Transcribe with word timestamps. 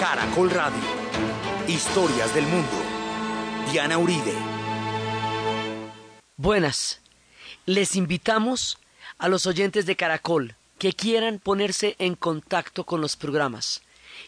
Caracol 0.00 0.50
Radio. 0.50 0.80
Historias 1.68 2.34
del 2.34 2.46
mundo. 2.46 2.72
Diana 3.70 3.98
Uribe. 3.98 4.32
Buenas. 6.38 7.02
Les 7.66 7.96
invitamos 7.96 8.78
a 9.18 9.28
los 9.28 9.44
oyentes 9.46 9.84
de 9.84 9.96
Caracol 9.96 10.54
que 10.78 10.94
quieran 10.94 11.38
ponerse 11.38 11.96
en 11.98 12.14
contacto 12.14 12.84
con 12.84 13.02
los 13.02 13.16
programas. 13.16 13.82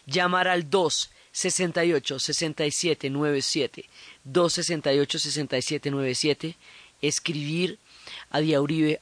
Llamar 0.05 0.47
al 0.47 0.69
2 0.69 1.09
68 1.31 2.19
67 2.19 3.09
97 3.09 3.89
268 4.25 5.17
67 5.17 5.89
97 5.89 6.55
escribir 7.01 7.79
a 8.29 8.41
diauribe.com, 8.41 8.99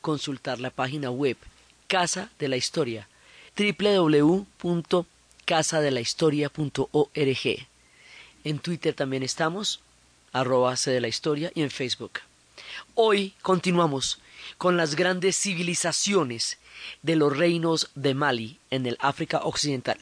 consultar 0.00 0.58
la 0.58 0.70
página 0.70 1.12
web 1.12 1.36
Casa 1.86 2.32
de 2.40 2.48
la 2.48 2.56
Historia 2.56 3.06
www.casadelahistoria.org. 5.46 7.66
En 8.44 8.58
Twitter 8.58 8.94
también 8.94 9.22
estamos, 9.22 9.80
arroba 10.32 10.74
de 10.74 11.00
la 11.00 11.06
historia 11.08 11.52
y 11.54 11.62
en 11.62 11.70
Facebook. 11.70 12.20
Hoy 12.94 13.34
continuamos 13.42 14.20
con 14.58 14.76
las 14.76 14.96
grandes 14.96 15.36
civilizaciones 15.36 16.58
de 17.02 17.14
los 17.16 17.36
reinos 17.36 17.90
de 17.94 18.14
Mali 18.14 18.58
en 18.70 18.86
el 18.86 18.96
África 19.00 19.40
Occidental. 19.44 19.98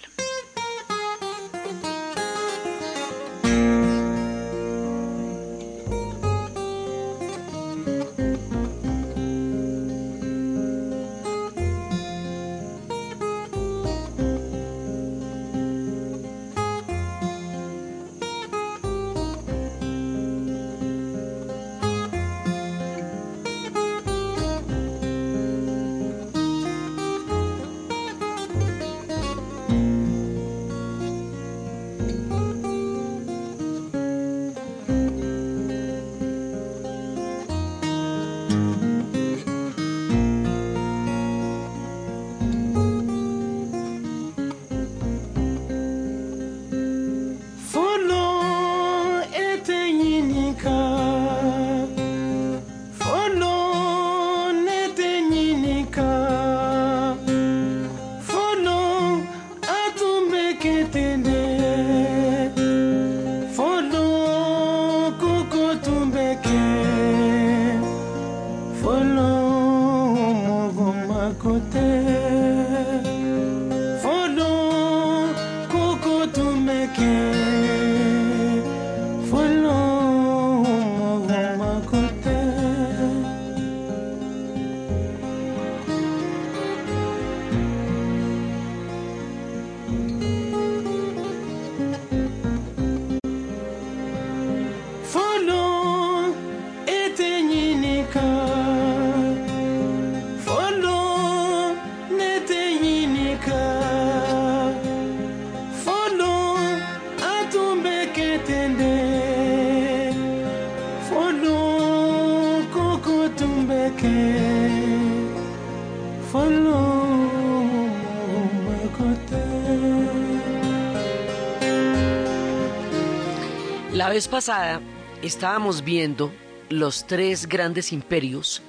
La 124.10 124.14
vez 124.14 124.26
pasada 124.26 124.80
estábamos 125.22 125.84
viendo 125.84 126.32
los 126.68 127.06
tres 127.06 127.46
grandes 127.46 127.92
imperios 127.92 128.60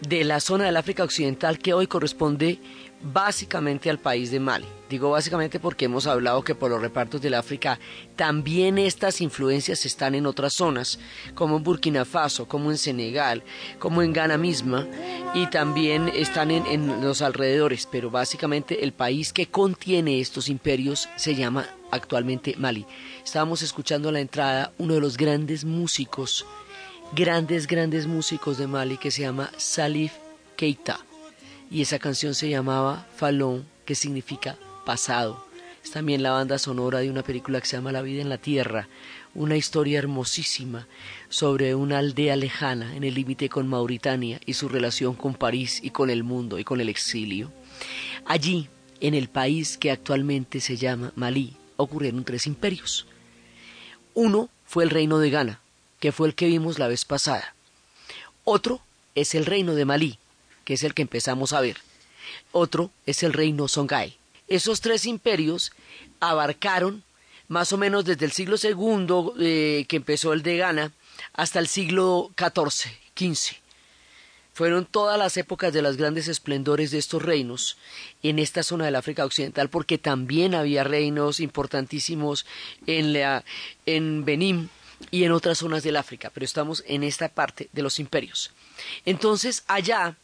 de 0.00 0.24
la 0.24 0.40
zona 0.40 0.64
del 0.64 0.76
África 0.76 1.04
Occidental 1.04 1.60
que 1.60 1.72
hoy 1.72 1.86
corresponde 1.86 2.58
básicamente 3.00 3.90
al 3.90 4.00
país 4.00 4.32
de 4.32 4.40
Mali. 4.40 4.66
Digo 4.90 5.10
básicamente 5.10 5.60
porque 5.60 5.84
hemos 5.84 6.08
hablado 6.08 6.42
que 6.42 6.56
por 6.56 6.68
los 6.68 6.82
repartos 6.82 7.22
del 7.22 7.34
África 7.34 7.78
también 8.16 8.76
estas 8.76 9.20
influencias 9.20 9.86
están 9.86 10.16
en 10.16 10.26
otras 10.26 10.52
zonas, 10.52 10.98
como 11.36 11.58
en 11.58 11.62
Burkina 11.62 12.04
Faso, 12.04 12.48
como 12.48 12.72
en 12.72 12.76
Senegal, 12.76 13.44
como 13.78 14.02
en 14.02 14.12
Ghana 14.12 14.36
misma, 14.36 14.88
y 15.32 15.46
también 15.46 16.08
están 16.08 16.50
en, 16.50 16.66
en 16.66 17.02
los 17.02 17.22
alrededores, 17.22 17.88
pero 17.90 18.10
básicamente 18.10 18.82
el 18.82 18.92
país 18.92 19.32
que 19.32 19.46
contiene 19.46 20.18
estos 20.18 20.48
imperios 20.48 21.08
se 21.14 21.36
llama 21.36 21.68
actualmente 21.92 22.56
Mali. 22.58 22.84
Estábamos 23.24 23.62
escuchando 23.62 24.08
a 24.08 24.12
la 24.12 24.20
entrada 24.20 24.72
uno 24.78 24.94
de 24.94 25.00
los 25.00 25.16
grandes 25.16 25.64
músicos, 25.64 26.44
grandes, 27.14 27.66
grandes 27.66 28.06
músicos 28.06 28.58
de 28.58 28.66
Mali 28.66 28.98
que 28.98 29.10
se 29.10 29.22
llama 29.22 29.50
Salif 29.56 30.12
Keita. 30.56 30.98
Y 31.70 31.82
esa 31.82 31.98
canción 31.98 32.34
se 32.34 32.50
llamaba 32.50 33.06
Falón, 33.16 33.64
que 33.86 33.94
significa 33.94 34.58
pasado. 34.84 35.46
Es 35.82 35.92
también 35.92 36.22
la 36.22 36.32
banda 36.32 36.58
sonora 36.58 36.98
de 36.98 37.10
una 37.10 37.22
película 37.22 37.60
que 37.60 37.66
se 37.66 37.76
llama 37.76 37.92
La 37.92 38.02
vida 38.02 38.20
en 38.20 38.28
la 38.28 38.38
tierra, 38.38 38.88
una 39.34 39.56
historia 39.56 40.00
hermosísima 40.00 40.86
sobre 41.28 41.74
una 41.74 41.98
aldea 41.98 42.36
lejana 42.36 42.94
en 42.94 43.04
el 43.04 43.14
límite 43.14 43.48
con 43.48 43.68
Mauritania 43.68 44.40
y 44.44 44.54
su 44.54 44.68
relación 44.68 45.14
con 45.14 45.34
París 45.34 45.80
y 45.82 45.90
con 45.90 46.10
el 46.10 46.22
mundo 46.24 46.58
y 46.58 46.64
con 46.64 46.80
el 46.80 46.88
exilio. 46.88 47.50
Allí, 48.26 48.68
en 49.00 49.14
el 49.14 49.28
país 49.28 49.78
que 49.78 49.90
actualmente 49.90 50.60
se 50.60 50.76
llama 50.76 51.12
Malí, 51.16 51.56
ocurrieron 51.76 52.24
tres 52.24 52.46
imperios. 52.46 53.06
Uno 54.14 54.48
fue 54.66 54.84
el 54.84 54.90
reino 54.90 55.18
de 55.18 55.30
Ghana, 55.30 55.60
que 56.00 56.12
fue 56.12 56.28
el 56.28 56.34
que 56.34 56.46
vimos 56.46 56.78
la 56.78 56.88
vez 56.88 57.04
pasada. 57.04 57.54
Otro 58.44 58.80
es 59.14 59.34
el 59.34 59.46
reino 59.46 59.74
de 59.74 59.84
Malí, 59.84 60.18
que 60.64 60.74
es 60.74 60.82
el 60.82 60.94
que 60.94 61.02
empezamos 61.02 61.52
a 61.52 61.60
ver. 61.60 61.78
Otro 62.52 62.90
es 63.06 63.22
el 63.22 63.32
reino 63.32 63.68
Songhai. 63.68 64.16
Esos 64.48 64.80
tres 64.80 65.06
imperios 65.06 65.72
abarcaron 66.20 67.02
más 67.48 67.72
o 67.72 67.78
menos 67.78 68.04
desde 68.04 68.24
el 68.24 68.32
siglo 68.32 68.56
II 68.62 69.32
eh, 69.40 69.86
que 69.88 69.96
empezó 69.96 70.32
el 70.32 70.42
de 70.42 70.56
Ghana 70.56 70.92
hasta 71.34 71.58
el 71.58 71.68
siglo 71.68 72.30
XIV, 72.36 72.90
XV. 73.16 73.61
Fueron 74.54 74.84
todas 74.84 75.18
las 75.18 75.36
épocas 75.38 75.72
de 75.72 75.80
las 75.80 75.96
grandes 75.96 76.28
esplendores 76.28 76.90
de 76.90 76.98
estos 76.98 77.22
reinos 77.22 77.78
en 78.22 78.38
esta 78.38 78.62
zona 78.62 78.84
del 78.84 78.96
África 78.96 79.24
Occidental, 79.24 79.70
porque 79.70 79.96
también 79.96 80.54
había 80.54 80.84
reinos 80.84 81.40
importantísimos 81.40 82.44
en, 82.86 83.14
la, 83.14 83.44
en 83.86 84.24
Benín 84.24 84.68
y 85.10 85.24
en 85.24 85.32
otras 85.32 85.58
zonas 85.58 85.82
del 85.82 85.96
África, 85.96 86.30
pero 86.32 86.44
estamos 86.44 86.84
en 86.86 87.02
esta 87.02 87.28
parte 87.28 87.70
de 87.72 87.82
los 87.82 87.98
imperios. 87.98 88.50
Entonces, 89.06 89.64
allá 89.68 90.16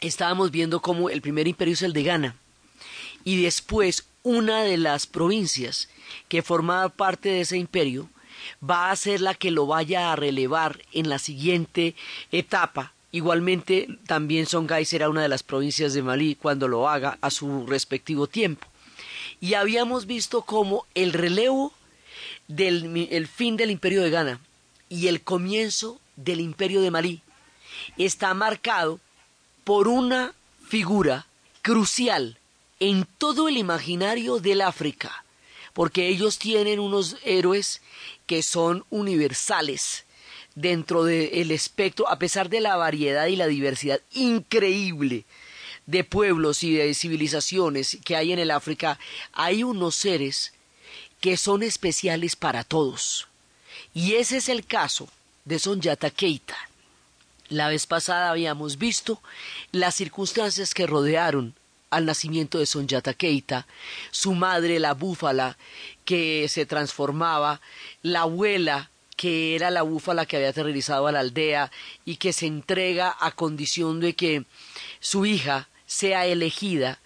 estábamos 0.00 0.50
viendo 0.50 0.80
cómo 0.80 1.10
el 1.10 1.20
primer 1.20 1.46
imperio 1.46 1.74
es 1.74 1.82
el 1.82 1.92
de 1.92 2.02
Ghana, 2.02 2.36
y 3.24 3.42
después 3.42 4.04
una 4.22 4.62
de 4.62 4.76
las 4.76 5.06
provincias 5.06 5.88
que 6.28 6.42
formaba 6.42 6.88
parte 6.88 7.28
de 7.28 7.42
ese 7.42 7.58
imperio 7.58 8.08
va 8.68 8.90
a 8.90 8.96
ser 8.96 9.20
la 9.20 9.34
que 9.34 9.50
lo 9.50 9.66
vaya 9.66 10.12
a 10.12 10.16
relevar 10.16 10.80
en 10.92 11.08
la 11.08 11.18
siguiente 11.18 11.94
etapa 12.32 12.92
Igualmente, 13.12 13.88
también 14.06 14.46
Songhai 14.46 14.84
será 14.84 15.08
una 15.08 15.22
de 15.22 15.28
las 15.28 15.42
provincias 15.42 15.94
de 15.94 16.02
Malí 16.02 16.34
cuando 16.34 16.68
lo 16.68 16.88
haga 16.88 17.18
a 17.20 17.30
su 17.30 17.66
respectivo 17.66 18.26
tiempo. 18.26 18.66
Y 19.40 19.54
habíamos 19.54 20.06
visto 20.06 20.42
cómo 20.42 20.86
el 20.94 21.12
relevo 21.12 21.72
del 22.48 23.08
el 23.10 23.26
fin 23.26 23.56
del 23.56 23.70
imperio 23.70 24.02
de 24.02 24.10
Ghana 24.10 24.40
y 24.88 25.08
el 25.08 25.22
comienzo 25.22 26.00
del 26.16 26.40
imperio 26.40 26.80
de 26.80 26.90
Malí 26.90 27.22
está 27.96 28.32
marcado 28.34 29.00
por 29.64 29.88
una 29.88 30.34
figura 30.66 31.26
crucial 31.62 32.38
en 32.80 33.06
todo 33.18 33.48
el 33.48 33.56
imaginario 33.56 34.38
del 34.38 34.60
África, 34.60 35.24
porque 35.72 36.08
ellos 36.08 36.38
tienen 36.38 36.80
unos 36.80 37.16
héroes 37.24 37.82
que 38.26 38.42
son 38.42 38.84
universales 38.90 40.05
dentro 40.56 41.04
del 41.04 41.52
espectro, 41.52 42.08
a 42.08 42.18
pesar 42.18 42.48
de 42.48 42.60
la 42.60 42.74
variedad 42.76 43.26
y 43.26 43.36
la 43.36 43.46
diversidad 43.46 44.00
increíble 44.12 45.24
de 45.86 46.02
pueblos 46.02 46.64
y 46.64 46.74
de 46.74 46.92
civilizaciones 46.94 47.98
que 48.04 48.16
hay 48.16 48.32
en 48.32 48.40
el 48.40 48.50
África, 48.50 48.98
hay 49.32 49.62
unos 49.62 49.94
seres 49.94 50.52
que 51.20 51.36
son 51.36 51.62
especiales 51.62 52.34
para 52.34 52.64
todos. 52.64 53.28
Y 53.94 54.14
ese 54.14 54.38
es 54.38 54.48
el 54.48 54.66
caso 54.66 55.08
de 55.44 55.58
Sonyata 55.58 56.10
Keita. 56.10 56.56
La 57.48 57.68
vez 57.68 57.86
pasada 57.86 58.30
habíamos 58.30 58.78
visto 58.78 59.22
las 59.70 59.94
circunstancias 59.94 60.74
que 60.74 60.86
rodearon 60.86 61.54
al 61.90 62.06
nacimiento 62.06 62.58
de 62.58 62.66
Sonyata 62.66 63.14
Keita, 63.14 63.66
su 64.10 64.34
madre 64.34 64.80
la 64.80 64.94
búfala 64.94 65.56
que 66.04 66.48
se 66.48 66.66
transformaba, 66.66 67.60
la 68.02 68.22
abuela 68.22 68.90
que 69.16 69.54
era 69.54 69.70
la 69.70 69.82
búfala 69.82 70.26
que 70.26 70.36
había 70.36 70.50
aterrorizado 70.50 71.06
a 71.06 71.12
la 71.12 71.20
aldea 71.20 71.70
y 72.04 72.16
que 72.16 72.32
se 72.32 72.46
entrega 72.46 73.16
a 73.18 73.32
condición 73.32 74.00
de 74.00 74.14
que 74.14 74.44
su 75.00 75.26
hija 75.26 75.68
sea 75.86 76.26
elegida 76.26 77.00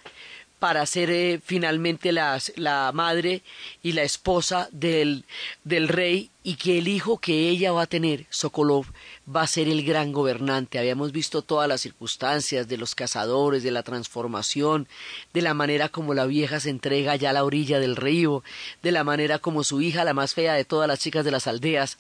para 0.59 0.85
ser 0.85 1.11
eh, 1.11 1.41
finalmente 1.43 2.13
la, 2.13 2.39
la, 2.57 2.93
madre 2.93 3.43
y 3.83 3.93
la 3.93 4.03
esposa 4.03 4.69
del, 4.73 5.25
del, 5.65 5.89
rey 5.89 6.31
y 6.45 6.57
que 6.57 6.79
el 6.79 6.87
hijo 6.87 7.19
que 7.19 7.49
ella 7.49 7.73
va 7.73 7.83
a 7.83 7.87
tener, 7.87 8.27
Sokolov, 8.29 8.87
va 9.35 9.43
a 9.43 9.47
ser 9.47 9.69
el 9.69 9.85
gran 9.85 10.13
gobernante. 10.13 10.79
Habíamos 10.79 11.13
visto 11.13 11.43
todas 11.43 11.69
las 11.69 11.81
circunstancias 11.81 12.69
de 12.69 12.77
los 12.77 12.95
cazadores, 12.95 13.63
de 13.63 13.71
la 13.71 13.83
transformación, 13.83 14.89
de 15.33 15.43
la 15.43 15.55
manera 15.55 15.89
como 15.89 16.15
la 16.15 16.27
vieja 16.27 16.61
se 16.61 16.71
entrega 16.71 17.17
ya 17.17 17.31
a 17.31 17.33
la 17.33 17.45
orilla 17.45 17.79
del 17.79 17.97
río, 17.97 18.43
de 18.83 18.93
la 18.93 19.05
manera 19.05 19.39
como 19.39 19.63
su 19.63 19.81
hija, 19.81 20.05
la 20.05 20.15
más 20.15 20.35
fea 20.35 20.55
de 20.55 20.65
todas 20.65 20.89
las 20.89 20.99
chicas 20.99 21.25
de 21.25 21.31
las 21.31 21.47
aldeas, 21.47 21.99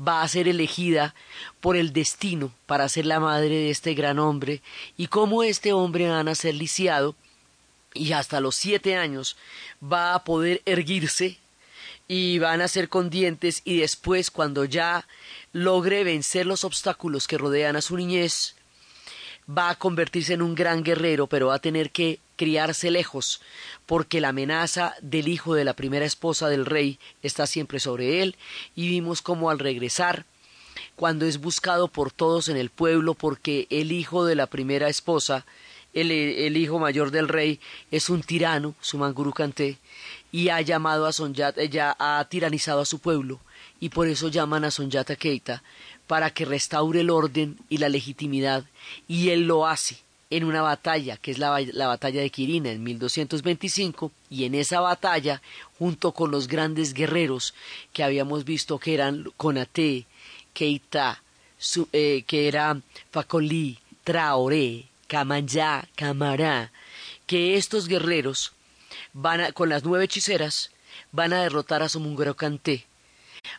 va 0.00 0.22
a 0.22 0.28
ser 0.28 0.48
elegida 0.48 1.14
por 1.60 1.76
el 1.76 1.92
destino 1.92 2.52
para 2.66 2.88
ser 2.88 3.06
la 3.06 3.20
madre 3.20 3.48
de 3.48 3.70
este 3.70 3.94
gran 3.94 4.18
hombre 4.18 4.62
y 4.96 5.06
cómo 5.08 5.42
este 5.42 5.72
hombre 5.72 6.08
va 6.08 6.20
a 6.20 6.34
ser 6.34 6.54
lisiado 6.54 7.14
y 7.94 8.12
hasta 8.12 8.40
los 8.40 8.54
siete 8.56 8.96
años 8.96 9.36
va 9.82 10.14
a 10.14 10.24
poder 10.24 10.62
erguirse 10.66 11.38
y 12.08 12.38
van 12.38 12.60
a 12.60 12.68
ser 12.68 12.88
con 12.88 13.10
dientes 13.10 13.62
y 13.64 13.78
después 13.78 14.30
cuando 14.30 14.64
ya 14.64 15.06
logre 15.52 16.04
vencer 16.04 16.46
los 16.46 16.64
obstáculos 16.64 17.26
que 17.26 17.38
rodean 17.38 17.76
a 17.76 17.80
su 17.80 17.96
niñez, 17.96 18.54
va 19.48 19.70
a 19.70 19.74
convertirse 19.76 20.34
en 20.34 20.42
un 20.42 20.54
gran 20.54 20.82
guerrero, 20.82 21.26
pero 21.26 21.48
va 21.48 21.54
a 21.54 21.60
tener 21.60 21.90
que 21.90 22.20
criarse 22.36 22.90
lejos, 22.90 23.40
porque 23.86 24.20
la 24.20 24.28
amenaza 24.28 24.94
del 25.00 25.28
hijo 25.28 25.54
de 25.54 25.64
la 25.64 25.74
primera 25.74 26.04
esposa 26.04 26.48
del 26.48 26.66
rey 26.66 26.98
está 27.22 27.46
siempre 27.46 27.80
sobre 27.80 28.22
él, 28.22 28.36
y 28.74 28.88
vimos 28.88 29.22
cómo 29.22 29.50
al 29.50 29.58
regresar, 29.58 30.26
cuando 30.94 31.26
es 31.26 31.38
buscado 31.38 31.88
por 31.88 32.10
todos 32.10 32.48
en 32.48 32.56
el 32.56 32.70
pueblo, 32.70 33.14
porque 33.14 33.66
el 33.70 33.92
hijo 33.92 34.24
de 34.24 34.34
la 34.34 34.46
primera 34.46 34.88
esposa 34.88 35.46
el, 36.00 36.56
hijo 36.56 36.78
mayor 36.78 37.10
del 37.10 37.28
rey 37.28 37.58
es 37.90 38.10
un 38.10 38.22
tirano, 38.22 38.74
su 38.80 38.98
Canté, 39.34 39.78
y 40.36 40.50
ha 40.50 40.60
llamado 40.60 41.06
a 41.06 41.14
Sonyata, 41.14 41.64
ya 41.64 41.96
ha 41.98 42.22
tiranizado 42.28 42.82
a 42.82 42.84
su 42.84 42.98
pueblo, 42.98 43.40
y 43.80 43.88
por 43.88 44.06
eso 44.06 44.28
llaman 44.28 44.66
a 44.66 44.70
Sonyata 44.70 45.16
Keita, 45.16 45.62
para 46.06 46.28
que 46.28 46.44
restaure 46.44 47.00
el 47.00 47.08
orden 47.08 47.56
y 47.70 47.78
la 47.78 47.88
legitimidad, 47.88 48.66
y 49.08 49.30
él 49.30 49.46
lo 49.46 49.66
hace 49.66 49.96
en 50.28 50.44
una 50.44 50.60
batalla, 50.60 51.16
que 51.16 51.30
es 51.30 51.38
la, 51.38 51.58
la, 51.72 51.86
batalla 51.86 52.20
de 52.20 52.28
Quirina 52.28 52.70
en 52.70 52.82
1225, 52.82 54.12
y 54.28 54.44
en 54.44 54.54
esa 54.54 54.80
batalla, 54.80 55.40
junto 55.78 56.12
con 56.12 56.30
los 56.30 56.48
grandes 56.48 56.92
guerreros 56.92 57.54
que 57.94 58.04
habíamos 58.04 58.44
visto 58.44 58.78
que 58.78 58.92
eran 58.92 59.32
Conate, 59.38 60.04
Keita, 60.52 61.22
eh, 61.94 62.24
que 62.26 62.46
era 62.46 62.78
Facolí, 63.10 63.78
Traoré, 64.04 64.84
Camanyá, 65.06 65.88
Camará, 65.94 66.72
que 67.26 67.56
estos 67.56 67.88
guerreros 67.88 68.52
van 69.16 69.40
a, 69.40 69.52
con 69.52 69.70
las 69.70 69.82
nueve 69.82 70.04
hechiceras 70.04 70.70
van 71.10 71.32
a 71.32 71.40
derrotar 71.40 71.82
a 71.82 71.88
Somungro 71.88 72.36
Canté, 72.36 72.84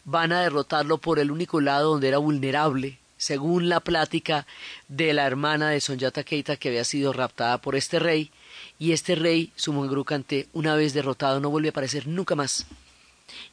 van 0.06 0.32
a 0.32 0.42
derrotarlo 0.42 1.00
por 1.00 1.18
el 1.18 1.32
único 1.32 1.62
lado 1.62 1.92
donde 1.92 2.10
era 2.10 2.20
vulnerable, 2.20 3.00
según 3.18 3.68
la 3.68 3.80
plática 3.80 4.46
de 4.88 5.14
la 5.14 5.26
hermana 5.26 5.70
de 5.70 5.82
Sonyata 5.82 6.24
Keita 6.24 6.58
que 6.58 6.70
había 6.70 6.84
sido 6.84 7.12
raptada 7.12 7.58
por 7.60 7.76
este 7.76 7.98
rey, 7.98 8.32
y 8.78 8.92
este 8.92 9.16
rey, 9.16 9.52
Sumungru 9.56 10.06
Canté, 10.06 10.48
una 10.54 10.76
vez 10.76 10.94
derrotado 10.94 11.40
no 11.40 11.50
vuelve 11.50 11.70
a 11.70 11.72
aparecer 11.72 12.06
nunca 12.08 12.36
más. 12.36 12.68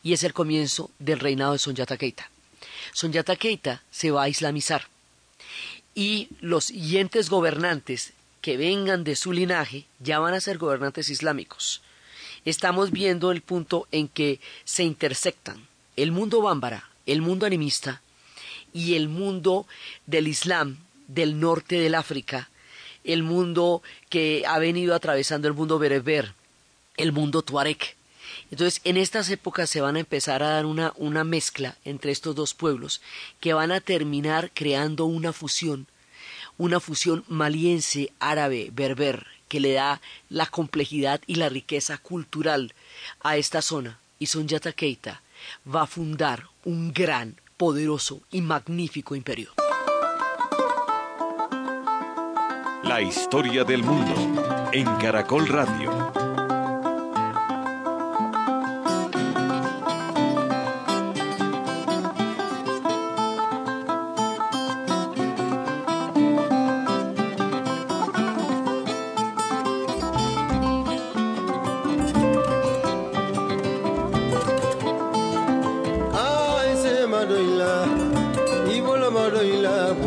Y 0.02 0.12
es 0.12 0.22
el 0.22 0.34
comienzo 0.34 0.90
del 0.98 1.20
reinado 1.20 1.52
de 1.54 1.58
Sonyata 1.58 1.96
Keita. 1.96 2.30
Sonyata 2.92 3.36
Keita 3.36 3.82
se 3.90 4.10
va 4.10 4.24
a 4.24 4.28
islamizar 4.28 4.88
y 5.94 6.28
los 6.40 6.66
siguientes 6.66 7.30
gobernantes 7.30 8.12
que 8.42 8.58
vengan 8.58 9.04
de 9.04 9.16
su 9.16 9.32
linaje 9.32 9.86
ya 10.00 10.18
van 10.18 10.34
a 10.34 10.40
ser 10.40 10.58
gobernantes 10.58 11.08
islámicos. 11.08 11.80
Estamos 12.44 12.91
viendo 12.91 13.32
el 13.32 13.41
punto 13.41 13.88
en 13.91 14.08
que 14.08 14.41
se 14.64 14.85
intersectan 14.85 15.67
el 15.96 16.12
mundo 16.12 16.43
bámbara, 16.43 16.91
el 17.06 17.23
mundo 17.23 17.46
animista 17.46 18.02
y 18.73 18.94
el 18.94 19.08
mundo 19.08 19.67
del 20.06 20.29
Islam 20.29 20.79
del 21.08 21.41
norte 21.41 21.76
del 21.76 21.94
África, 21.94 22.50
el 23.05 23.23
mundo 23.23 23.82
que 24.08 24.44
ha 24.46 24.58
venido 24.58 24.94
atravesando 24.94 25.49
el 25.49 25.55
mundo 25.55 25.79
bereber, 25.79 26.35
el 26.96 27.12
mundo 27.12 27.43
tuareg. 27.43 27.96
Entonces, 28.50 28.81
en 28.85 28.97
estas 28.97 29.31
épocas 29.31 29.70
se 29.70 29.81
van 29.81 29.97
a 29.97 30.00
empezar 30.00 30.43
a 30.43 30.50
dar 30.50 30.67
una, 30.67 30.93
una 30.97 31.25
mezcla 31.25 31.76
entre 31.85 32.12
estos 32.12 32.35
dos 32.35 32.55
pueblos 32.55 33.00
que 33.40 33.55
van 33.55 33.73
a 33.73 33.81
terminar 33.81 34.50
creando 34.52 35.06
una 35.06 35.32
fusión, 35.32 35.87
una 36.58 36.81
fusión 36.81 37.25
maliense, 37.29 38.12
árabe, 38.19 38.70
berber, 38.73 39.26
que 39.54 39.60
le 39.60 39.74
da 39.74 40.00
la 40.30 40.46
complejidad 40.46 41.20
y 41.28 41.36
la 41.36 41.48
riqueza 41.48 41.96
cultural 41.98 42.74
a 43.20 43.36
esta 43.36 43.62
zona. 43.62 44.00
Y 44.18 44.26
Sonyata 44.26 44.72
Keita 44.72 45.22
va 45.72 45.82
a 45.82 45.86
fundar 45.86 46.48
un 46.64 46.92
gran, 46.92 47.36
poderoso 47.56 48.22
y 48.32 48.40
magnífico 48.40 49.14
imperio. 49.14 49.52
La 52.82 53.00
historia 53.00 53.62
del 53.62 53.84
mundo 53.84 54.70
en 54.72 54.86
Caracol 54.96 55.46
Radio. 55.46 56.24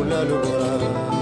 la 0.08 0.24
lubora. 0.24 1.18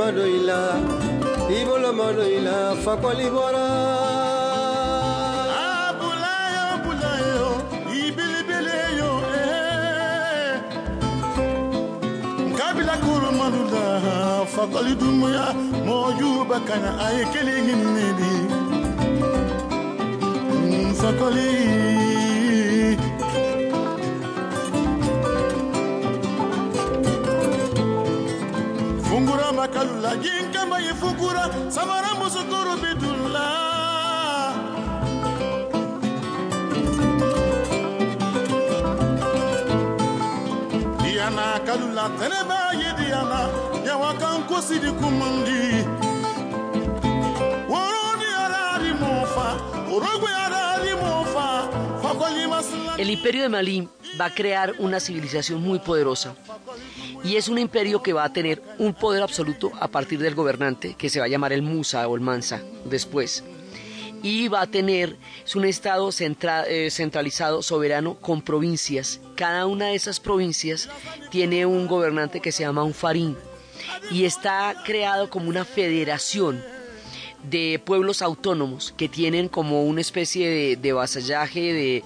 maloila 0.00 0.60
ibolo 1.60 1.92
maloila 1.92 2.76
fakwa 2.84 3.14
libora 3.14 3.66
abulayo 5.66 6.66
bulayo 6.84 7.48
ibilibili 8.00 8.78
yo 8.98 9.10
eh 9.40 10.60
kabila 12.58 12.94
kuru 13.04 13.30
malula 13.38 13.84
fakwa 14.54 14.82
lidumuya 14.82 15.46
moyu 15.86 16.44
bakana 16.50 16.90
ayekeli 17.06 17.56
sokoli 21.00 21.50
fungura 29.08 29.52
makalula 29.52 30.12
yinkamba 30.24 30.78
yifukura 30.78 31.44
samara 31.68 32.10
sokoro 32.30 32.76
bidula. 32.82 33.46
Diana 41.02 41.58
kalula 41.66 42.04
teneba 42.18 42.58
ye 42.80 42.90
diyana 42.98 43.40
yawakan 43.86 44.46
kosidi 44.48 44.90
kumandi. 44.98 45.84
Woroni 47.70 48.28
arari 48.44 48.92
mofa 49.00 49.48
orogwe 49.94 50.30
El 52.98 53.10
imperio 53.10 53.42
de 53.42 53.48
Malí 53.48 53.88
va 54.20 54.26
a 54.26 54.34
crear 54.34 54.74
una 54.78 55.00
civilización 55.00 55.62
muy 55.62 55.78
poderosa. 55.78 56.34
Y 57.24 57.36
es 57.36 57.48
un 57.48 57.58
imperio 57.58 58.02
que 58.02 58.12
va 58.12 58.24
a 58.24 58.32
tener 58.32 58.62
un 58.78 58.94
poder 58.94 59.22
absoluto 59.22 59.70
a 59.80 59.88
partir 59.88 60.18
del 60.20 60.34
gobernante 60.34 60.94
que 60.96 61.10
se 61.10 61.20
va 61.20 61.26
a 61.26 61.28
llamar 61.28 61.52
el 61.52 61.62
Musa 61.62 62.06
o 62.08 62.14
el 62.14 62.20
Mansa 62.20 62.62
después. 62.84 63.44
Y 64.22 64.48
va 64.48 64.62
a 64.62 64.66
tener, 64.66 65.16
es 65.44 65.56
un 65.56 65.64
estado 65.64 66.10
eh, 66.18 66.90
centralizado, 66.90 67.62
soberano, 67.62 68.16
con 68.16 68.42
provincias. 68.42 69.20
Cada 69.34 69.66
una 69.66 69.86
de 69.86 69.94
esas 69.94 70.20
provincias 70.20 70.88
tiene 71.30 71.64
un 71.64 71.86
gobernante 71.86 72.40
que 72.40 72.52
se 72.52 72.64
llama 72.64 72.84
un 72.84 72.94
farín. 72.94 73.36
Y 74.10 74.24
está 74.24 74.74
creado 74.84 75.30
como 75.30 75.48
una 75.48 75.64
federación 75.64 76.62
de 77.42 77.80
pueblos 77.84 78.22
autónomos 78.22 78.92
que 78.96 79.08
tienen 79.08 79.48
como 79.48 79.84
una 79.84 80.00
especie 80.00 80.76
de, 80.76 80.92
vasallaje, 80.92 82.04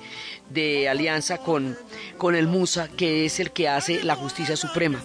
de, 0.50 0.88
alianza 0.88 1.38
con, 1.38 1.76
con 2.18 2.34
el 2.34 2.46
Musa, 2.46 2.88
que 2.88 3.24
es 3.24 3.40
el 3.40 3.50
que 3.50 3.68
hace 3.68 4.02
la 4.02 4.16
justicia 4.16 4.56
suprema. 4.56 5.02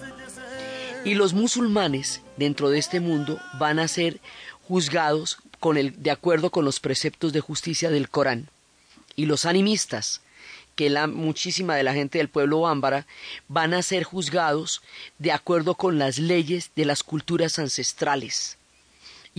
Y 1.05 1.15
los 1.15 1.33
musulmanes 1.33 2.21
dentro 2.37 2.69
de 2.69 2.79
este 2.79 2.99
mundo 2.99 3.39
van 3.57 3.79
a 3.79 3.87
ser 3.87 4.19
juzgados 4.67 5.37
con 5.59 5.77
el, 5.77 6.01
de 6.01 6.11
acuerdo 6.11 6.51
con 6.51 6.65
los 6.65 6.79
preceptos 6.79 7.33
de 7.33 7.39
justicia 7.39 7.89
del 7.89 8.09
Corán. 8.09 8.49
Y 9.15 9.25
los 9.25 9.45
animistas, 9.45 10.21
que 10.75 10.89
la 10.89 11.07
muchísima 11.07 11.75
de 11.75 11.83
la 11.83 11.93
gente 11.93 12.19
del 12.19 12.29
pueblo 12.29 12.61
bámbara 12.61 13.05
van 13.49 13.73
a 13.73 13.81
ser 13.81 14.03
juzgados 14.03 14.81
de 15.17 15.31
acuerdo 15.33 15.75
con 15.75 15.99
las 15.99 16.19
leyes 16.19 16.71
de 16.75 16.85
las 16.85 17.03
culturas 17.03 17.59
ancestrales. 17.59 18.58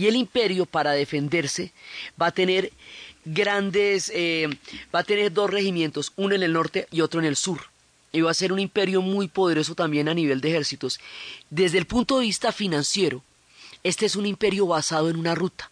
Y 0.01 0.07
el 0.07 0.15
imperio, 0.15 0.65
para 0.65 0.93
defenderse, 0.93 1.73
va 2.19 2.27
a 2.27 2.31
tener 2.31 2.71
grandes, 3.23 4.11
eh, 4.15 4.49
va 4.93 4.99
a 4.99 5.03
tener 5.03 5.31
dos 5.31 5.47
regimientos, 5.47 6.11
uno 6.15 6.33
en 6.33 6.41
el 6.41 6.53
norte 6.53 6.87
y 6.89 7.01
otro 7.01 7.19
en 7.19 7.27
el 7.27 7.35
sur. 7.35 7.59
Y 8.11 8.21
va 8.21 8.31
a 8.31 8.33
ser 8.33 8.51
un 8.51 8.57
imperio 8.57 9.03
muy 9.03 9.27
poderoso 9.27 9.75
también 9.75 10.09
a 10.09 10.15
nivel 10.15 10.41
de 10.41 10.49
ejércitos. 10.49 10.99
Desde 11.51 11.77
el 11.77 11.85
punto 11.85 12.17
de 12.17 12.25
vista 12.25 12.51
financiero, 12.51 13.23
este 13.83 14.07
es 14.07 14.15
un 14.15 14.25
imperio 14.25 14.65
basado 14.65 15.07
en 15.07 15.17
una 15.17 15.35
ruta 15.35 15.69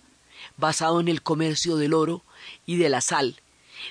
basado 0.58 1.00
en 1.00 1.08
el 1.08 1.22
comercio 1.24 1.78
del 1.78 1.94
oro 1.94 2.22
y 2.66 2.78
de 2.78 2.90
la 2.90 3.02
sal, 3.02 3.42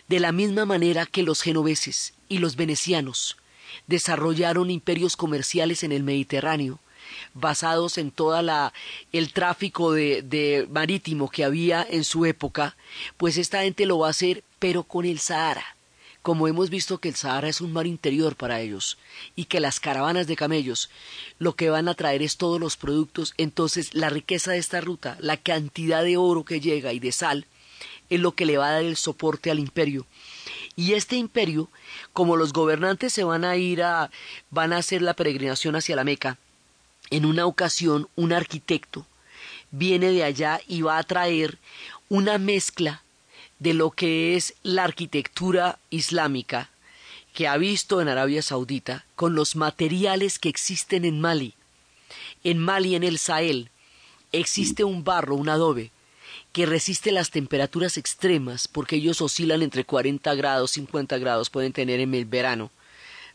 de 0.06 0.20
la 0.20 0.32
misma 0.32 0.66
manera 0.66 1.06
que 1.06 1.22
los 1.22 1.42
genoveses 1.42 2.12
y 2.28 2.38
los 2.38 2.56
venecianos 2.56 3.38
desarrollaron 3.86 4.70
imperios 4.70 5.16
comerciales 5.16 5.82
en 5.82 5.92
el 5.92 6.02
Mediterráneo, 6.02 6.78
basados 7.34 7.98
en 7.98 8.10
toda 8.10 8.42
la 8.42 8.72
el 9.12 9.32
tráfico 9.32 9.92
de, 9.92 10.22
de, 10.22 10.66
marítimo 10.70 11.28
que 11.28 11.44
había 11.44 11.86
en 11.88 12.04
su 12.04 12.26
época, 12.26 12.76
pues 13.16 13.36
esta 13.36 13.62
gente 13.62 13.86
lo 13.86 13.98
va 13.98 14.08
a 14.08 14.10
hacer, 14.10 14.44
pero 14.58 14.82
con 14.82 15.04
el 15.04 15.18
Sahara. 15.18 15.64
Como 16.22 16.48
hemos 16.48 16.68
visto 16.68 16.98
que 16.98 17.08
el 17.08 17.14
Sahara 17.14 17.48
es 17.48 17.60
un 17.60 17.72
mar 17.72 17.86
interior 17.86 18.36
para 18.36 18.60
ellos 18.60 18.98
y 19.36 19.44
que 19.46 19.60
las 19.60 19.80
caravanas 19.80 20.26
de 20.26 20.36
camellos 20.36 20.90
lo 21.38 21.54
que 21.54 21.70
van 21.70 21.88
a 21.88 21.94
traer 21.94 22.22
es 22.22 22.36
todos 22.36 22.60
los 22.60 22.76
productos, 22.76 23.34
entonces 23.38 23.94
la 23.94 24.10
riqueza 24.10 24.52
de 24.52 24.58
esta 24.58 24.80
ruta, 24.80 25.16
la 25.20 25.36
cantidad 25.36 26.02
de 26.02 26.16
oro 26.16 26.44
que 26.44 26.60
llega 26.60 26.92
y 26.92 26.98
de 26.98 27.12
sal, 27.12 27.46
es 28.10 28.20
lo 28.20 28.32
que 28.32 28.46
le 28.46 28.58
va 28.58 28.68
a 28.68 28.72
dar 28.72 28.84
el 28.84 28.96
soporte 28.96 29.50
al 29.50 29.58
imperio. 29.58 30.06
Y 30.76 30.94
este 30.94 31.16
imperio, 31.16 31.70
como 32.12 32.36
los 32.36 32.52
gobernantes 32.52 33.12
se 33.12 33.24
van 33.24 33.44
a 33.44 33.56
ir 33.56 33.82
a, 33.82 34.10
van 34.50 34.72
a 34.72 34.78
hacer 34.78 35.02
la 35.02 35.14
peregrinación 35.14 35.76
hacia 35.76 35.96
la 35.96 36.04
Meca, 36.04 36.38
en 37.10 37.24
una 37.24 37.46
ocasión 37.46 38.08
un 38.16 38.32
arquitecto 38.32 39.06
viene 39.70 40.10
de 40.10 40.24
allá 40.24 40.60
y 40.66 40.82
va 40.82 40.98
a 40.98 41.02
traer 41.02 41.58
una 42.08 42.38
mezcla 42.38 43.02
de 43.58 43.74
lo 43.74 43.90
que 43.90 44.36
es 44.36 44.54
la 44.62 44.84
arquitectura 44.84 45.78
islámica 45.90 46.70
que 47.34 47.46
ha 47.46 47.56
visto 47.56 48.00
en 48.00 48.08
Arabia 48.08 48.42
Saudita 48.42 49.04
con 49.14 49.34
los 49.34 49.56
materiales 49.56 50.38
que 50.38 50.48
existen 50.48 51.04
en 51.04 51.20
Mali. 51.20 51.54
En 52.42 52.58
Mali, 52.58 52.94
en 52.94 53.04
el 53.04 53.18
Sahel, 53.18 53.70
existe 54.32 54.84
un 54.84 55.04
barro, 55.04 55.36
un 55.36 55.48
adobe, 55.48 55.90
que 56.52 56.66
resiste 56.66 57.12
las 57.12 57.30
temperaturas 57.30 57.96
extremas 57.96 58.66
porque 58.68 58.96
ellos 58.96 59.20
oscilan 59.20 59.62
entre 59.62 59.84
40 59.84 60.34
grados, 60.34 60.72
50 60.72 61.18
grados, 61.18 61.50
pueden 61.50 61.72
tener 61.72 62.00
en 62.00 62.14
el 62.14 62.24
verano. 62.24 62.70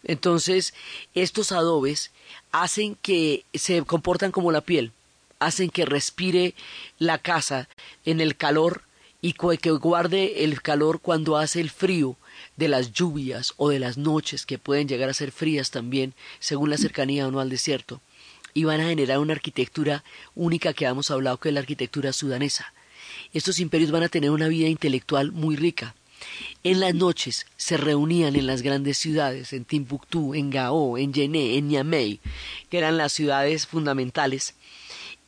Entonces, 0.03 0.73
estos 1.15 1.51
adobes 1.51 2.11
hacen 2.51 2.95
que 3.01 3.45
se 3.53 3.81
comportan 3.83 4.31
como 4.31 4.51
la 4.51 4.61
piel, 4.61 4.91
hacen 5.39 5.69
que 5.69 5.85
respire 5.85 6.53
la 6.99 7.17
casa 7.17 7.67
en 8.05 8.21
el 8.21 8.35
calor 8.35 8.83
y 9.21 9.33
que 9.33 9.71
guarde 9.71 10.43
el 10.43 10.61
calor 10.61 10.99
cuando 10.99 11.37
hace 11.37 11.61
el 11.61 11.69
frío 11.69 12.17
de 12.57 12.67
las 12.67 12.91
lluvias 12.91 13.53
o 13.57 13.69
de 13.69 13.79
las 13.79 13.97
noches 13.97 14.45
que 14.45 14.57
pueden 14.57 14.87
llegar 14.87 15.09
a 15.09 15.13
ser 15.13 15.31
frías 15.31 15.71
también 15.71 16.13
según 16.39 16.69
la 16.69 16.77
cercanía 16.77 17.27
o 17.27 17.31
no 17.31 17.39
al 17.39 17.49
desierto 17.49 18.01
y 18.53 18.65
van 18.65 18.81
a 18.81 18.89
generar 18.89 19.19
una 19.19 19.33
arquitectura 19.33 20.03
única 20.35 20.73
que 20.73 20.85
hemos 20.85 21.09
hablado 21.11 21.37
que 21.37 21.49
es 21.49 21.53
la 21.53 21.61
arquitectura 21.61 22.13
sudanesa. 22.13 22.73
Estos 23.33 23.59
imperios 23.59 23.91
van 23.91 24.03
a 24.03 24.09
tener 24.09 24.29
una 24.29 24.47
vida 24.47 24.67
intelectual 24.67 25.31
muy 25.31 25.55
rica. 25.55 25.95
En 26.63 26.79
las 26.79 26.93
noches 26.95 27.45
se 27.57 27.77
reunían 27.77 28.35
en 28.35 28.47
las 28.47 28.61
grandes 28.61 28.97
ciudades, 28.97 29.53
en 29.53 29.65
Timbuktu, 29.65 30.33
en 30.33 30.49
Gao, 30.49 30.97
en 30.97 31.13
Yené, 31.13 31.57
en 31.57 31.67
Niamey, 31.67 32.19
que 32.69 32.77
eran 32.77 32.97
las 32.97 33.13
ciudades 33.13 33.67
fundamentales, 33.67 34.55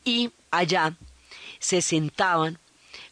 y 0.03 0.31
allá 0.51 0.97
se 1.59 1.81
sentaban 1.81 2.59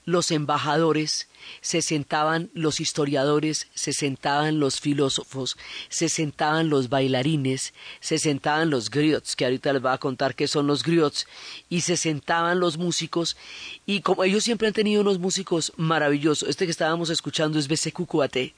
los 0.06 0.32
embajadores, 0.32 1.28
se 1.62 1.82
sentaban 1.82 2.50
los 2.54 2.80
historiadores, 2.80 3.68
se 3.74 3.94
sentaban 3.94 4.60
los 4.60 4.80
filósofos, 4.80 5.58
se 5.90 6.10
sentaban 6.10 6.70
los 6.70 6.90
bailarines, 6.90 7.74
se 8.00 8.18
sentaban 8.20 8.70
los 8.70 8.90
griots, 8.90 9.36
que 9.36 9.46
ahorita 9.46 9.74
les 9.74 9.82
voy 9.82 9.92
a 9.92 9.98
contar 9.98 10.36
qué 10.36 10.48
son 10.48 10.68
los 10.68 10.84
griots, 10.84 11.28
y 11.70 11.82
se 11.82 11.98
sentaban 11.98 12.60
los 12.60 12.78
músicos, 12.78 13.38
y 13.86 14.02
como 14.02 14.24
ellos 14.24 14.44
siempre 14.44 14.68
han 14.68 14.74
tenido 14.74 15.02
unos 15.02 15.20
músicos 15.20 15.74
maravillosos, 15.78 16.50
este 16.50 16.66
que 16.66 16.72
estábamos 16.72 17.10
escuchando 17.10 17.60
es 17.60 17.68
Besekukuate, 17.68 18.54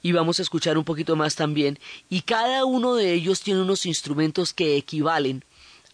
y 0.00 0.12
vamos 0.12 0.38
a 0.38 0.42
escuchar 0.42 0.78
un 0.78 0.84
poquito 0.84 1.16
más 1.16 1.34
también, 1.34 1.78
y 2.08 2.22
cada 2.22 2.64
uno 2.64 2.94
de 2.94 3.12
ellos 3.14 3.40
tiene 3.40 3.62
unos 3.62 3.84
instrumentos 3.86 4.52
que 4.52 4.76
equivalen 4.76 5.44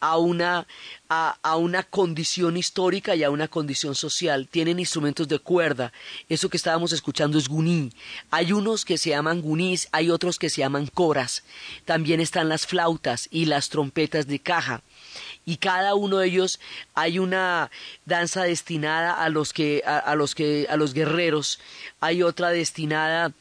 a 0.04 0.18
una, 0.18 0.66
a, 1.08 1.56
una 1.56 1.82
condición 1.82 2.58
histórica 2.58 3.14
y 3.14 3.25
a 3.25 3.30
una 3.30 3.49
condición 3.49 3.94
social. 3.94 4.46
Tienen 4.50 4.78
instrumentos 4.78 5.26
de 5.28 5.38
cuerda. 5.38 5.94
Eso 6.28 6.50
que 6.50 6.58
estábamos 6.58 6.92
escuchando 6.92 7.38
es 7.38 7.49
guní. 7.49 7.90
Hay 8.30 8.52
unos 8.52 8.84
que 8.84 8.99
se 8.99 9.11
llaman 9.11 9.40
gunís, 9.40 9.88
hay 9.92 10.11
otros 10.11 10.38
que 10.38 10.50
se 10.50 10.61
llaman 10.61 10.88
coras. 10.88 11.42
También 11.87 12.20
están 12.20 12.50
las 12.50 12.66
flautas 12.66 13.28
y 13.30 13.46
las 13.46 13.70
trompetas 13.70 14.26
de 14.26 14.40
caja 14.40 14.82
y 15.46 15.56
cada 15.56 15.94
uno 15.94 16.18
de 16.18 16.26
ellos 16.26 16.61
hay 16.94 17.18
una 17.18 17.70
danza 18.04 18.42
destinada 18.42 19.12
a 19.23 19.28
los 19.28 19.52
que 19.52 19.82
a, 19.87 20.14
los 20.16 20.34
que 20.34 20.66
a 20.68 20.76
los 20.76 20.92
guerreros 20.92 21.61
hay 22.00 22.23
otra 22.23 22.50
destinada 22.50 23.32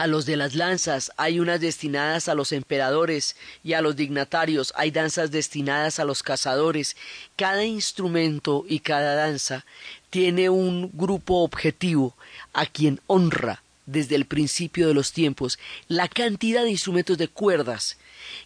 a 0.00 0.06
los 0.06 0.24
de 0.24 0.38
las 0.38 0.54
lanzas, 0.54 1.12
hay 1.18 1.40
unas 1.40 1.60
destinadas 1.60 2.30
a 2.30 2.34
los 2.34 2.52
emperadores 2.52 3.36
y 3.62 3.74
a 3.74 3.82
los 3.82 3.96
dignatarios, 3.96 4.72
hay 4.74 4.90
danzas 4.90 5.30
destinadas 5.30 5.98
a 5.98 6.06
los 6.06 6.22
cazadores. 6.22 6.96
Cada 7.36 7.66
instrumento 7.66 8.64
y 8.66 8.80
cada 8.80 9.14
danza 9.14 9.66
tiene 10.08 10.48
un 10.48 10.90
grupo 10.94 11.42
objetivo 11.42 12.16
a 12.54 12.64
quien 12.64 12.98
honra 13.08 13.62
desde 13.84 14.16
el 14.16 14.24
principio 14.24 14.88
de 14.88 14.94
los 14.94 15.12
tiempos. 15.12 15.58
La 15.86 16.08
cantidad 16.08 16.62
de 16.62 16.70
instrumentos 16.70 17.18
de 17.18 17.28
cuerdas 17.28 17.98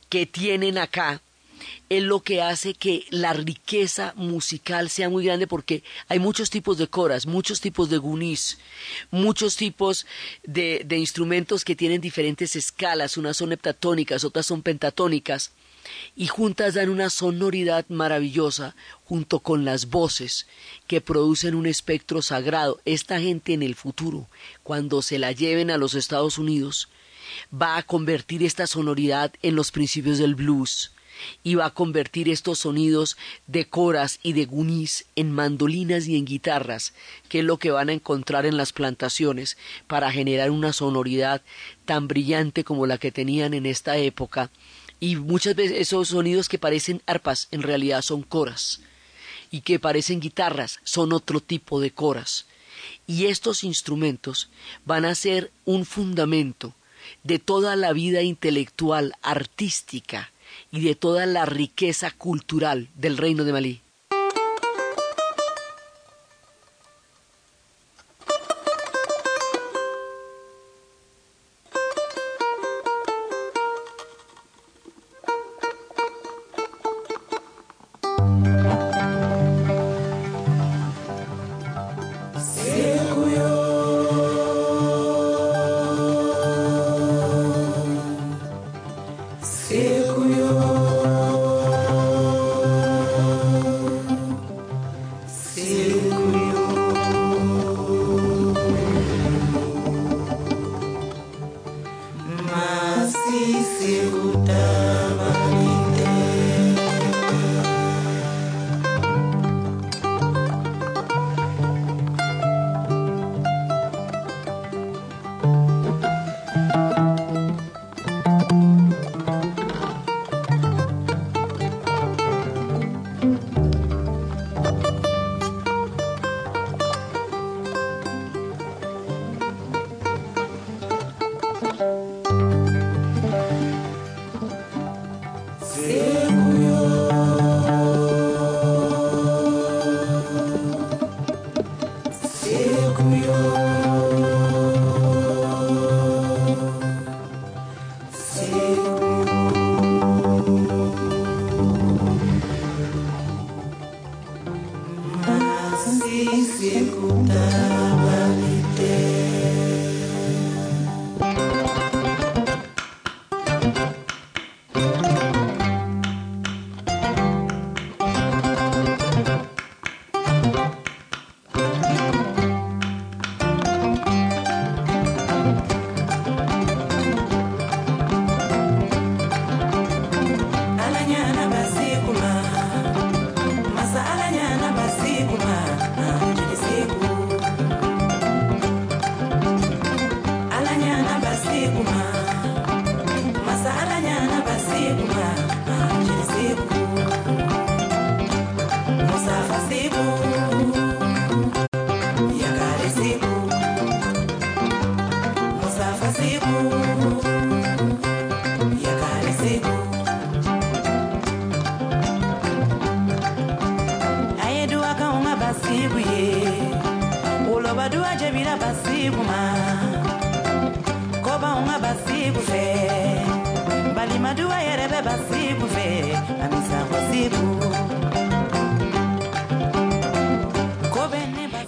que 0.08 0.26
tienen 0.26 0.76
acá 0.76 1.20
es 1.88 2.02
lo 2.02 2.20
que 2.20 2.42
hace 2.42 2.74
que 2.74 3.06
la 3.10 3.32
riqueza 3.32 4.12
musical 4.16 4.90
sea 4.90 5.08
muy 5.08 5.24
grande 5.24 5.46
porque 5.46 5.82
hay 6.08 6.18
muchos 6.18 6.50
tipos 6.50 6.78
de 6.78 6.88
coras, 6.88 7.26
muchos 7.26 7.60
tipos 7.60 7.90
de 7.90 7.98
gunis, 7.98 8.58
muchos 9.10 9.56
tipos 9.56 10.06
de, 10.42 10.82
de 10.84 10.98
instrumentos 10.98 11.64
que 11.64 11.76
tienen 11.76 12.00
diferentes 12.00 12.56
escalas, 12.56 13.16
unas 13.16 13.36
son 13.36 13.52
heptatónicas, 13.52 14.24
otras 14.24 14.46
son 14.46 14.62
pentatónicas, 14.62 15.52
y 16.16 16.26
juntas 16.26 16.74
dan 16.74 16.88
una 16.88 17.10
sonoridad 17.10 17.84
maravillosa 17.88 18.74
junto 19.04 19.40
con 19.40 19.64
las 19.64 19.90
voces 19.90 20.46
que 20.86 21.00
producen 21.00 21.54
un 21.54 21.66
espectro 21.66 22.22
sagrado. 22.22 22.80
Esta 22.84 23.20
gente 23.20 23.52
en 23.52 23.62
el 23.62 23.74
futuro, 23.74 24.28
cuando 24.62 25.02
se 25.02 25.18
la 25.18 25.32
lleven 25.32 25.70
a 25.70 25.78
los 25.78 25.94
Estados 25.94 26.38
Unidos, 26.38 26.88
va 27.52 27.76
a 27.76 27.82
convertir 27.82 28.42
esta 28.42 28.66
sonoridad 28.66 29.32
en 29.42 29.56
los 29.56 29.70
principios 29.70 30.18
del 30.18 30.34
blues, 30.34 30.92
y 31.42 31.54
va 31.54 31.66
a 31.66 31.74
convertir 31.74 32.28
estos 32.28 32.60
sonidos 32.60 33.16
de 33.46 33.66
coras 33.66 34.18
y 34.22 34.32
de 34.32 34.44
gunis 34.46 35.06
en 35.16 35.32
mandolinas 35.32 36.06
y 36.06 36.16
en 36.16 36.24
guitarras, 36.24 36.92
que 37.28 37.40
es 37.40 37.44
lo 37.44 37.58
que 37.58 37.70
van 37.70 37.88
a 37.88 37.92
encontrar 37.92 38.46
en 38.46 38.56
las 38.56 38.72
plantaciones 38.72 39.56
para 39.86 40.12
generar 40.12 40.50
una 40.50 40.72
sonoridad 40.72 41.42
tan 41.84 42.08
brillante 42.08 42.64
como 42.64 42.86
la 42.86 42.98
que 42.98 43.12
tenían 43.12 43.54
en 43.54 43.66
esta 43.66 43.96
época. 43.96 44.50
Y 45.00 45.16
muchas 45.16 45.54
veces 45.54 45.78
esos 45.78 46.08
sonidos 46.08 46.48
que 46.48 46.58
parecen 46.58 47.02
arpas 47.06 47.48
en 47.50 47.62
realidad 47.62 48.02
son 48.02 48.22
coras 48.22 48.80
y 49.50 49.60
que 49.60 49.78
parecen 49.78 50.20
guitarras 50.20 50.80
son 50.84 51.12
otro 51.12 51.40
tipo 51.40 51.80
de 51.80 51.90
coras. 51.90 52.46
Y 53.06 53.26
estos 53.26 53.64
instrumentos 53.64 54.48
van 54.84 55.04
a 55.04 55.14
ser 55.14 55.50
un 55.64 55.84
fundamento 55.84 56.74
de 57.22 57.38
toda 57.38 57.76
la 57.76 57.92
vida 57.92 58.22
intelectual, 58.22 59.14
artística 59.22 60.30
y 60.70 60.80
de 60.80 60.94
toda 60.94 61.26
la 61.26 61.46
riqueza 61.46 62.10
cultural 62.10 62.88
del 62.94 63.16
reino 63.16 63.44
de 63.44 63.52
Malí. 63.52 63.83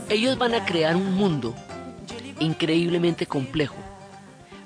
Ellos 0.09 0.39
van 0.39 0.55
a 0.55 0.65
crear 0.65 0.97
un 0.97 1.15
mundo 1.15 1.55
increíblemente 2.41 3.27
complejo, 3.27 3.77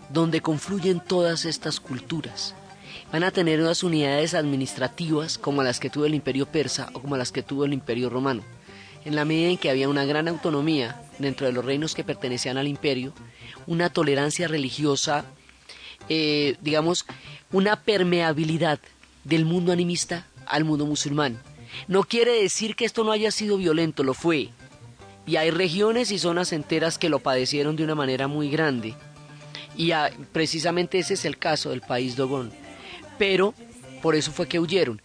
donde 0.08 0.40
confluyen 0.40 1.00
todas 1.00 1.44
estas 1.44 1.80
culturas. 1.80 2.54
Van 3.12 3.24
a 3.24 3.30
tener 3.30 3.60
unas 3.60 3.82
unidades 3.82 4.34
administrativas 4.34 5.38
como 5.38 5.62
las 5.62 5.80
que 5.80 5.90
tuvo 5.90 6.04
el 6.04 6.14
imperio 6.14 6.46
persa 6.46 6.90
o 6.92 7.00
como 7.00 7.16
las 7.16 7.32
que 7.32 7.42
tuvo 7.42 7.64
el 7.64 7.72
imperio 7.72 8.10
romano. 8.10 8.42
En 9.04 9.16
la 9.16 9.24
medida 9.24 9.48
en 9.48 9.58
que 9.58 9.70
había 9.70 9.88
una 9.88 10.04
gran 10.04 10.28
autonomía 10.28 11.02
dentro 11.18 11.46
de 11.46 11.52
los 11.52 11.64
reinos 11.64 11.94
que 11.94 12.04
pertenecían 12.04 12.58
al 12.58 12.68
imperio, 12.68 13.12
una 13.66 13.88
tolerancia 13.88 14.46
religiosa, 14.46 15.24
eh, 16.10 16.56
digamos, 16.60 17.06
una 17.52 17.76
permeabilidad 17.76 18.80
del 19.22 19.44
mundo 19.44 19.70
animista 19.70 20.26
al 20.44 20.64
mundo 20.64 20.84
musulmán. 20.84 21.40
No 21.86 22.02
quiere 22.02 22.42
decir 22.42 22.74
que 22.74 22.84
esto 22.84 23.04
no 23.04 23.12
haya 23.12 23.30
sido 23.30 23.56
violento, 23.56 24.02
lo 24.02 24.12
fue. 24.12 24.50
Y 25.24 25.36
hay 25.36 25.52
regiones 25.52 26.10
y 26.10 26.18
zonas 26.18 26.52
enteras 26.52 26.98
que 26.98 27.08
lo 27.08 27.20
padecieron 27.20 27.76
de 27.76 27.84
una 27.84 27.94
manera 27.94 28.26
muy 28.26 28.50
grande. 28.50 28.96
Y 29.76 29.92
precisamente 30.32 30.98
ese 30.98 31.14
es 31.14 31.24
el 31.24 31.38
caso 31.38 31.70
del 31.70 31.80
país 31.80 32.16
Dogón. 32.16 32.50
Pero, 33.16 33.54
por 34.02 34.16
eso 34.16 34.32
fue 34.32 34.48
que 34.48 34.58
huyeron. 34.58 35.00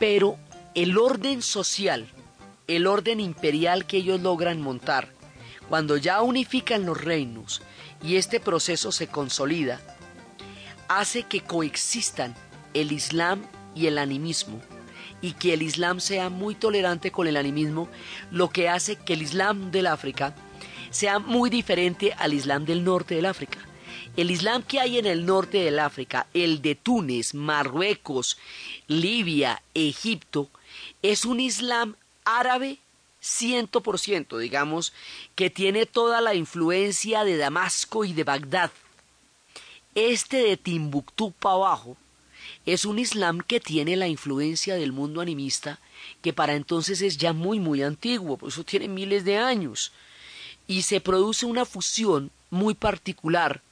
Pero 0.00 0.38
el 0.74 0.98
orden 0.98 1.40
social, 1.40 2.08
el 2.66 2.88
orden 2.88 3.20
imperial 3.20 3.86
que 3.86 3.98
ellos 3.98 4.20
logran 4.20 4.60
montar, 4.60 5.08
cuando 5.68 5.96
ya 5.96 6.20
unifican 6.20 6.84
los 6.84 7.00
reinos 7.00 7.62
y 8.02 8.16
este 8.16 8.40
proceso 8.40 8.90
se 8.90 9.06
consolida, 9.06 9.80
hace 10.88 11.22
que 11.22 11.42
coexistan 11.42 12.34
el 12.74 12.92
Islam 12.92 13.42
y 13.74 13.86
el 13.86 13.98
animismo 13.98 14.60
y 15.20 15.32
que 15.32 15.52
el 15.52 15.62
Islam 15.62 16.00
sea 16.00 16.30
muy 16.30 16.54
tolerante 16.54 17.10
con 17.10 17.26
el 17.26 17.36
animismo, 17.36 17.88
lo 18.30 18.50
que 18.50 18.68
hace 18.68 18.96
que 18.96 19.14
el 19.14 19.22
Islam 19.22 19.70
del 19.70 19.86
África 19.86 20.34
sea 20.90 21.18
muy 21.18 21.50
diferente 21.50 22.12
al 22.18 22.34
Islam 22.34 22.64
del 22.64 22.84
norte 22.84 23.14
del 23.16 23.26
África. 23.26 23.58
El 24.16 24.30
Islam 24.30 24.62
que 24.62 24.80
hay 24.80 24.98
en 24.98 25.06
el 25.06 25.26
norte 25.26 25.58
del 25.58 25.78
África, 25.78 26.26
el 26.34 26.62
de 26.62 26.74
Túnez, 26.74 27.34
Marruecos, 27.34 28.38
Libia, 28.86 29.62
Egipto, 29.74 30.48
es 31.02 31.24
un 31.24 31.40
Islam 31.40 31.94
árabe 32.24 32.78
100%, 33.22 34.38
digamos, 34.38 34.92
que 35.34 35.50
tiene 35.50 35.86
toda 35.86 36.20
la 36.20 36.34
influencia 36.34 37.24
de 37.24 37.36
Damasco 37.36 38.04
y 38.04 38.12
de 38.12 38.24
Bagdad. 38.24 38.70
Este 39.94 40.42
de 40.42 40.56
Timbuktu 40.56 41.32
para 41.32 41.54
abajo 41.54 41.96
es 42.66 42.84
un 42.84 42.98
Islam 42.98 43.40
que 43.40 43.58
tiene 43.58 43.96
la 43.96 44.06
influencia 44.06 44.76
del 44.76 44.92
mundo 44.92 45.20
animista, 45.20 45.80
que 46.20 46.32
para 46.32 46.54
entonces 46.54 47.00
es 47.00 47.16
ya 47.16 47.32
muy, 47.32 47.58
muy 47.58 47.82
antiguo, 47.82 48.36
por 48.36 48.50
eso 48.50 48.64
tiene 48.64 48.86
miles 48.88 49.24
de 49.24 49.38
años. 49.38 49.92
Y 50.66 50.82
se 50.82 51.00
produce 51.00 51.46
una 51.46 51.64
fusión 51.64 52.30
muy 52.50 52.74
particular 52.74 53.62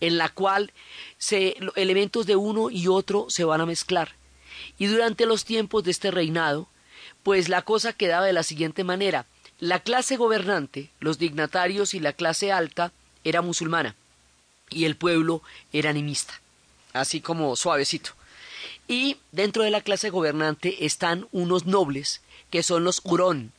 en 0.00 0.18
la 0.18 0.28
cual 0.28 0.72
se, 1.16 1.56
elementos 1.76 2.26
de 2.26 2.36
uno 2.36 2.68
y 2.68 2.88
otro 2.88 3.26
se 3.30 3.44
van 3.44 3.60
a 3.60 3.66
mezclar. 3.66 4.16
Y 4.78 4.86
durante 4.86 5.26
los 5.26 5.44
tiempos 5.44 5.84
de 5.84 5.92
este 5.92 6.10
reinado, 6.10 6.68
pues 7.22 7.48
la 7.48 7.62
cosa 7.62 7.92
quedaba 7.92 8.26
de 8.26 8.32
la 8.32 8.42
siguiente 8.42 8.84
manera. 8.84 9.26
La 9.60 9.80
clase 9.80 10.16
gobernante, 10.16 10.90
los 10.98 11.18
dignatarios 11.18 11.94
y 11.94 12.00
la 12.00 12.12
clase 12.12 12.52
alta 12.52 12.92
era 13.24 13.40
musulmana 13.40 13.96
y 14.70 14.84
el 14.84 14.96
pueblo 14.96 15.42
era 15.72 15.90
animista 15.90 16.40
así 16.96 17.20
como 17.20 17.56
suavecito. 17.56 18.10
Y 18.88 19.16
dentro 19.32 19.62
de 19.62 19.70
la 19.70 19.80
clase 19.80 20.10
gobernante 20.10 20.86
están 20.86 21.28
unos 21.32 21.66
nobles, 21.66 22.20
que 22.50 22.62
son 22.62 22.84
los 22.84 23.00
hurón. 23.04 23.52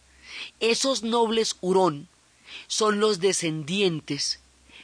Esos 0.60 1.04
nobles 1.04 1.56
hurón 1.62 2.08
son 2.68 3.00
los 3.00 3.20
descendientes 3.20 4.40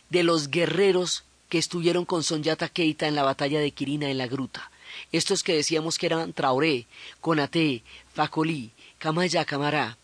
de 0.09 0.23
los 0.23 0.49
guerreros 0.49 1.23
que 1.49 1.57
estuvieron 1.57 2.05
con 2.05 2.23
Sonyata 2.23 2.69
Keita 2.69 3.07
en 3.07 3.15
la 3.15 3.23
batalla 3.23 3.59
de 3.59 3.71
Quirina 3.71 4.09
en 4.09 4.17
la 4.17 4.27
gruta. 4.27 4.71
Estos 5.11 5.43
que 5.43 5.55
decíamos 5.55 5.97
que 5.97 6.07
eran 6.07 6.33
Traoré, 6.33 6.85
Conate, 7.21 7.83
Facolí, 8.13 8.71
Camaya 8.97 9.45
Camará. 9.45 9.97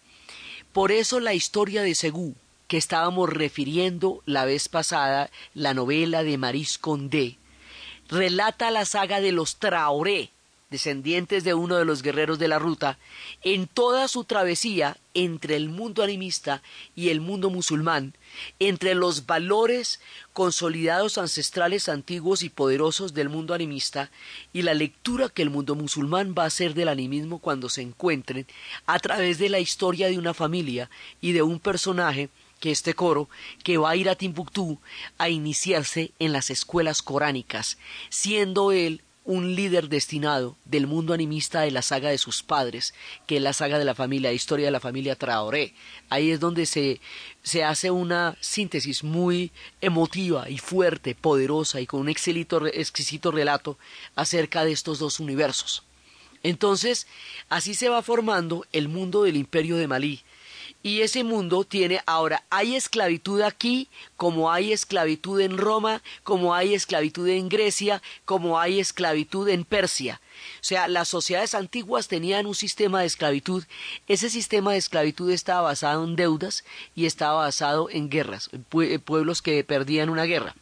Por 0.74 0.92
eso 0.92 1.20
la 1.20 1.34
historia 1.34 1.82
de 1.82 1.96
Segú, 1.96 2.36
que 2.70 2.78
estábamos 2.78 3.30
refiriendo 3.30 4.22
la 4.28 4.46
vez 4.46 4.70
pasada, 4.70 5.32
la 5.56 5.74
novela 5.74 6.24
de 6.24 6.38
Maris 6.38 6.78
Condé, 6.78 7.38
relata 8.10 8.70
la 8.70 8.86
saga 8.86 9.20
de 9.22 9.32
los 9.32 9.56
Traoré, 9.56 10.30
descendientes 10.70 11.44
de 11.44 11.56
uno 11.56 11.78
de 11.78 11.86
los 11.86 12.04
guerreros 12.04 12.38
de 12.38 12.48
la 12.48 12.60
ruta, 12.60 13.00
en 13.42 13.66
toda 13.66 14.08
su 14.08 14.24
travesía 14.24 14.98
entre 15.16 15.56
el 15.56 15.70
mundo 15.70 16.04
animista 16.04 16.62
y 16.96 17.10
el 17.10 17.22
mundo 17.22 17.50
musulmán, 17.50 18.14
entre 18.60 18.94
los 18.94 19.26
valores 19.26 20.00
consolidados 20.34 21.18
ancestrales 21.18 21.90
antiguos 21.90 22.44
y 22.44 22.50
poderosos 22.50 23.16
del 23.16 23.30
mundo 23.30 23.56
animista 23.56 24.12
y 24.54 24.62
la 24.62 24.76
lectura 24.76 25.30
que 25.30 25.42
el 25.42 25.50
mundo 25.50 25.74
musulmán 25.74 26.36
va 26.38 26.44
a 26.44 26.48
hacer 26.48 26.76
del 26.76 26.90
animismo 26.90 27.40
cuando 27.40 27.68
se 27.68 27.82
encuentren 27.82 28.46
a 28.86 29.00
través 29.00 29.40
de 29.40 29.50
la 29.50 29.60
historia 29.60 30.08
de 30.08 30.20
una 30.20 30.36
familia 30.36 30.88
y 31.20 31.32
de 31.32 31.42
un 31.42 31.60
personaje 31.60 32.30
que 32.60 32.72
este 32.72 32.94
coro 32.94 33.30
que 33.64 33.78
va 33.78 33.92
a 33.92 33.96
ir 33.96 34.10
a 34.10 34.16
Timbuktu 34.16 34.80
a 35.18 35.30
iniciarse 35.30 36.12
en 36.20 36.34
las 36.34 36.50
escuelas 36.50 37.02
coránicas, 37.02 37.78
siendo 38.10 38.72
él 38.72 39.02
un 39.30 39.56
líder 39.56 39.90
destinado 39.90 40.58
del 40.66 40.88
mundo 40.88 41.14
animista 41.14 41.62
de 41.62 41.70
la 41.70 41.84
saga 41.84 42.10
de 42.10 42.18
sus 42.18 42.42
padres, 42.42 42.96
que 43.28 43.38
es 43.38 43.42
la 43.44 43.54
saga 43.54 43.78
de 43.78 43.86
la 43.86 43.94
familia, 43.94 44.32
la 44.32 44.36
historia 44.36 44.66
de 44.66 44.72
la 44.72 44.80
familia 44.80 45.16
Traoré. 45.16 45.76
Ahí 46.10 46.32
es 46.32 46.40
donde 46.40 46.66
se, 46.66 47.00
se 47.44 47.64
hace 47.64 47.92
una 47.92 48.38
síntesis 48.40 49.04
muy 49.04 49.52
emotiva 49.82 50.50
y 50.50 50.58
fuerte, 50.58 51.14
poderosa 51.14 51.80
y 51.80 51.86
con 51.86 52.00
un 52.00 52.10
exquisito, 52.10 52.66
exquisito 52.66 53.32
relato 53.32 53.78
acerca 54.16 54.66
de 54.66 54.72
estos 54.72 54.98
dos 54.98 55.20
universos. 55.20 55.84
Entonces, 56.42 57.06
así 57.50 57.76
se 57.76 57.90
va 57.90 58.02
formando 58.02 58.66
el 58.72 58.88
mundo 58.88 59.24
del 59.24 59.38
imperio 59.38 59.78
de 59.78 59.88
Malí, 59.88 60.22
y 60.82 61.02
ese 61.02 61.24
mundo 61.24 61.66
tiene 61.66 62.02
ahora, 62.06 62.44
hay 62.50 62.76
esclavitud 62.76 63.42
aquí, 63.42 63.90
como 64.16 64.52
hay 64.52 64.72
esclavitud 64.72 65.42
en 65.42 65.58
Roma, 65.58 66.02
como 66.24 66.56
hay 66.56 66.74
esclavitud 66.74 67.28
en 67.28 67.50
Grecia, 67.50 68.02
como 68.24 68.60
hay 68.60 68.80
esclavitud 68.80 69.50
en 69.50 69.66
Persia. 69.66 70.22
O 70.62 70.64
sea, 70.64 70.88
las 70.88 71.10
sociedades 71.10 71.54
antiguas 71.54 72.08
tenían 72.08 72.46
un 72.46 72.56
sistema 72.56 73.02
de 73.02 73.08
esclavitud. 73.08 73.66
Ese 74.08 74.30
sistema 74.30 74.72
de 74.72 74.78
esclavitud 74.78 75.30
estaba 75.32 75.62
basado 75.62 76.06
en 76.06 76.16
deudas 76.16 76.64
y 76.96 77.06
estaba 77.06 77.42
basado 77.42 77.90
en 77.90 78.10
guerras, 78.10 78.50
en 78.54 79.02
pueblos 79.02 79.42
que 79.42 79.64
perdían 79.66 80.10
una 80.10 80.24
guerra. 80.24 80.56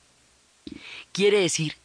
Quiere 1.11 1.39
decir 1.41 1.75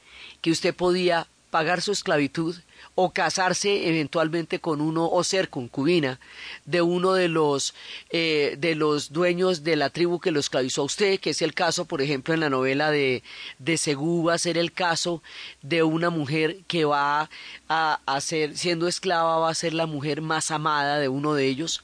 que 0.41 0.51
usted 0.51 0.75
podía 0.75 1.27
pagar 1.51 1.83
su 1.83 1.93
esclavitud 1.93 2.57
o 2.95 3.11
casarse 3.11 3.89
eventualmente 3.89 4.59
con 4.59 4.81
uno 4.81 5.09
o 5.09 5.25
ser 5.25 5.49
concubina 5.49 6.21
de 6.67 6.83
uno 6.83 7.15
de 7.15 7.29
los 7.29 7.75
eh, 8.11 8.57
de 8.59 8.75
los 8.75 9.13
dueños 9.13 9.65
de 9.65 9.77
la 9.77 9.89
tribu 9.89 10.21
que 10.21 10.31
lo 10.31 10.41
esclavizó 10.41 10.83
a 10.83 10.85
usted, 10.85 11.19
que 11.19 11.31
es 11.31 11.41
el 11.41 11.55
caso, 11.55 11.87
por 11.87 12.03
ejemplo, 12.03 12.35
en 12.35 12.41
la 12.41 12.51
novela 12.51 12.91
de, 12.91 13.23
de 13.59 13.79
Segú 13.79 14.25
va 14.25 14.35
a 14.35 14.39
ser 14.39 14.59
el 14.59 14.73
caso 14.73 15.23
de 15.63 15.83
una 15.83 16.11
mujer 16.11 16.59
que 16.67 16.85
va 16.85 17.31
a, 17.69 18.01
a 18.05 18.21
ser, 18.21 18.59
siendo 18.59 18.89
esclava, 18.89 19.39
va 19.39 19.51
a 19.51 19.55
ser 19.55 19.73
la 19.73 19.87
mujer 19.87 20.21
más 20.21 20.51
amada 20.51 20.99
de 20.99 21.09
uno 21.09 21.35
de 21.35 21.47
ellos. 21.47 21.83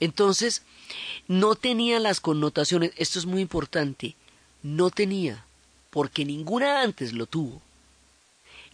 Entonces, 0.00 0.62
no 1.26 1.56
tenía 1.56 2.00
las 2.00 2.20
connotaciones, 2.20 2.92
esto 2.96 3.18
es 3.18 3.26
muy 3.26 3.42
importante, 3.42 4.16
no 4.62 4.90
tenía, 4.90 5.44
porque 5.90 6.24
ninguna 6.24 6.82
antes 6.82 7.12
lo 7.12 7.26
tuvo 7.26 7.60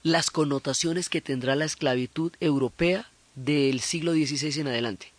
las 0.04 0.30
connotaciones 0.30 1.08
que 1.08 1.20
tendrá 1.20 1.56
la 1.56 1.64
esclavitud 1.64 2.30
europea 2.38 3.10
del 3.34 3.80
siglo 3.80 4.12
XVI 4.12 4.60
en 4.60 4.68
adelante. 4.68 5.12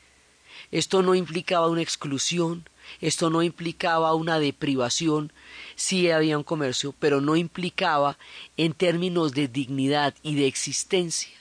Esto 0.71 1.01
no 1.01 1.15
implicaba 1.15 1.67
una 1.67 1.81
exclusión, 1.81 2.69
esto 3.01 3.29
no 3.31 3.41
implicaba 3.41 4.13
una 4.13 4.39
deprivación, 4.39 5.33
sí 5.75 6.11
había 6.11 6.37
un 6.37 6.43
comercio, 6.43 6.93
pero 6.99 7.19
no 7.19 7.35
implicaba 7.35 8.17
en 8.57 8.73
términos 8.73 9.33
de 9.33 9.47
dignidad 9.47 10.13
y 10.21 10.35
de 10.35 10.47
existencia 10.47 11.35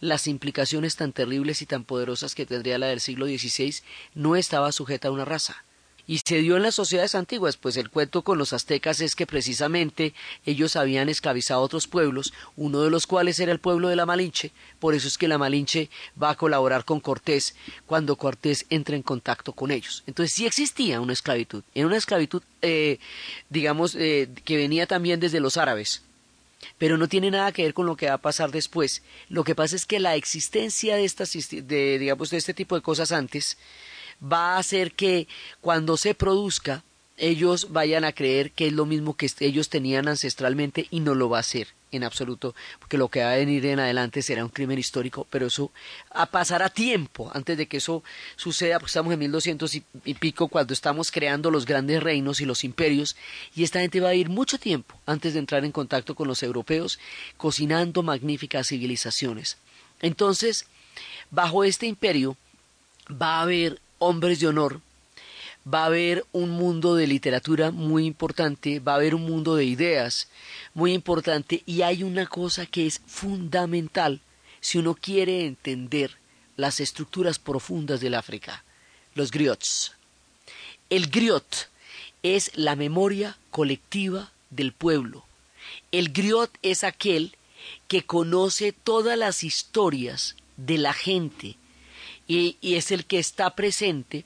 las 0.00 0.26
implicaciones 0.26 0.96
tan 0.96 1.12
terribles 1.12 1.62
y 1.62 1.66
tan 1.66 1.84
poderosas 1.84 2.34
que 2.34 2.46
tendría 2.46 2.78
la 2.78 2.86
del 2.86 3.00
siglo 3.00 3.26
XVI, 3.26 3.82
no 4.14 4.34
estaba 4.34 4.72
sujeta 4.72 5.08
a 5.08 5.10
una 5.10 5.26
raza. 5.26 5.62
Y 6.10 6.18
se 6.18 6.38
dio 6.38 6.56
en 6.56 6.64
las 6.64 6.74
sociedades 6.74 7.14
antiguas, 7.14 7.56
pues 7.56 7.76
el 7.76 7.88
cuento 7.88 8.22
con 8.22 8.36
los 8.36 8.52
aztecas 8.52 9.00
es 9.00 9.14
que 9.14 9.28
precisamente 9.28 10.12
ellos 10.44 10.74
habían 10.74 11.08
esclavizado 11.08 11.60
a 11.60 11.62
otros 11.62 11.86
pueblos, 11.86 12.32
uno 12.56 12.82
de 12.82 12.90
los 12.90 13.06
cuales 13.06 13.38
era 13.38 13.52
el 13.52 13.60
pueblo 13.60 13.86
de 13.86 13.94
la 13.94 14.06
Malinche, 14.06 14.50
por 14.80 14.96
eso 14.96 15.06
es 15.06 15.16
que 15.16 15.28
la 15.28 15.38
Malinche 15.38 15.88
va 16.20 16.30
a 16.30 16.34
colaborar 16.34 16.84
con 16.84 16.98
Cortés 16.98 17.54
cuando 17.86 18.16
Cortés 18.16 18.66
entra 18.70 18.96
en 18.96 19.02
contacto 19.02 19.52
con 19.52 19.70
ellos. 19.70 20.02
Entonces 20.08 20.34
sí 20.34 20.46
existía 20.46 21.00
una 21.00 21.12
esclavitud, 21.12 21.62
en 21.76 21.86
una 21.86 21.96
esclavitud, 21.96 22.42
eh, 22.60 22.98
digamos, 23.48 23.94
eh, 23.94 24.28
que 24.44 24.56
venía 24.56 24.88
también 24.88 25.20
desde 25.20 25.38
los 25.38 25.58
árabes, 25.58 26.02
pero 26.76 26.98
no 26.98 27.06
tiene 27.06 27.30
nada 27.30 27.52
que 27.52 27.62
ver 27.62 27.72
con 27.72 27.86
lo 27.86 27.94
que 27.94 28.08
va 28.08 28.14
a 28.14 28.18
pasar 28.18 28.50
después. 28.50 29.02
Lo 29.28 29.44
que 29.44 29.54
pasa 29.54 29.76
es 29.76 29.86
que 29.86 30.00
la 30.00 30.16
existencia 30.16 30.96
de 30.96 31.04
estas, 31.04 31.32
de, 31.32 31.98
digamos, 32.00 32.30
de 32.30 32.36
este 32.38 32.52
tipo 32.52 32.74
de 32.74 32.82
cosas 32.82 33.12
antes, 33.12 33.56
va 34.20 34.54
a 34.54 34.58
hacer 34.58 34.92
que 34.92 35.28
cuando 35.60 35.96
se 35.96 36.14
produzca 36.14 36.82
ellos 37.20 37.68
vayan 37.70 38.04
a 38.04 38.12
creer 38.12 38.50
que 38.50 38.66
es 38.66 38.72
lo 38.72 38.86
mismo 38.86 39.14
que 39.14 39.30
ellos 39.40 39.68
tenían 39.68 40.08
ancestralmente 40.08 40.86
y 40.90 41.00
no 41.00 41.14
lo 41.14 41.28
va 41.28 41.38
a 41.38 41.42
ser 41.42 41.68
en 41.92 42.04
absoluto, 42.04 42.54
porque 42.78 42.96
lo 42.96 43.08
que 43.08 43.22
va 43.22 43.32
a 43.32 43.36
venir 43.36 43.66
en 43.66 43.80
adelante 43.80 44.22
será 44.22 44.44
un 44.44 44.50
crimen 44.50 44.78
histórico, 44.78 45.26
pero 45.28 45.46
eso 45.46 45.72
a 46.10 46.26
pasará 46.26 46.68
tiempo 46.68 47.30
antes 47.34 47.58
de 47.58 47.66
que 47.66 47.78
eso 47.78 48.04
suceda, 48.36 48.78
porque 48.78 48.90
estamos 48.90 49.12
en 49.12 49.18
1200 49.18 49.74
y, 49.74 49.82
y 50.04 50.14
pico 50.14 50.48
cuando 50.48 50.72
estamos 50.72 51.10
creando 51.10 51.50
los 51.50 51.66
grandes 51.66 52.00
reinos 52.00 52.40
y 52.40 52.46
los 52.46 52.62
imperios, 52.62 53.16
y 53.56 53.64
esta 53.64 53.80
gente 53.80 54.00
va 54.00 54.10
a 54.10 54.14
ir 54.14 54.28
mucho 54.28 54.58
tiempo 54.58 54.94
antes 55.04 55.32
de 55.34 55.40
entrar 55.40 55.64
en 55.64 55.72
contacto 55.72 56.14
con 56.14 56.28
los 56.28 56.42
europeos, 56.44 57.00
cocinando 57.36 58.02
magníficas 58.02 58.68
civilizaciones. 58.68 59.56
Entonces, 60.00 60.66
bajo 61.30 61.64
este 61.64 61.86
imperio 61.86 62.36
va 63.10 63.38
a 63.38 63.42
haber 63.42 63.80
hombres 64.00 64.40
de 64.40 64.48
honor, 64.48 64.80
va 65.72 65.82
a 65.82 65.86
haber 65.86 66.24
un 66.32 66.50
mundo 66.50 66.96
de 66.96 67.06
literatura 67.06 67.70
muy 67.70 68.06
importante, 68.06 68.80
va 68.80 68.92
a 68.92 68.96
haber 68.96 69.14
un 69.14 69.22
mundo 69.22 69.54
de 69.54 69.64
ideas 69.64 70.28
muy 70.74 70.92
importante 70.92 71.62
y 71.66 71.82
hay 71.82 72.02
una 72.02 72.26
cosa 72.26 72.66
que 72.66 72.86
es 72.86 73.00
fundamental 73.06 74.20
si 74.60 74.78
uno 74.78 74.94
quiere 74.94 75.46
entender 75.46 76.16
las 76.56 76.80
estructuras 76.80 77.38
profundas 77.38 78.00
del 78.00 78.14
África, 78.14 78.64
los 79.14 79.30
griots. 79.30 79.92
El 80.88 81.08
griot 81.08 81.68
es 82.22 82.50
la 82.54 82.74
memoria 82.74 83.38
colectiva 83.50 84.32
del 84.50 84.72
pueblo. 84.72 85.24
El 85.92 86.12
griot 86.12 86.50
es 86.62 86.84
aquel 86.84 87.36
que 87.88 88.04
conoce 88.04 88.72
todas 88.72 89.16
las 89.16 89.44
historias 89.44 90.36
de 90.56 90.78
la 90.78 90.92
gente, 90.92 91.56
y, 92.30 92.76
es 92.76 92.92
el 92.92 93.04
que 93.06 93.18
está 93.18 93.56
presente 93.56 94.24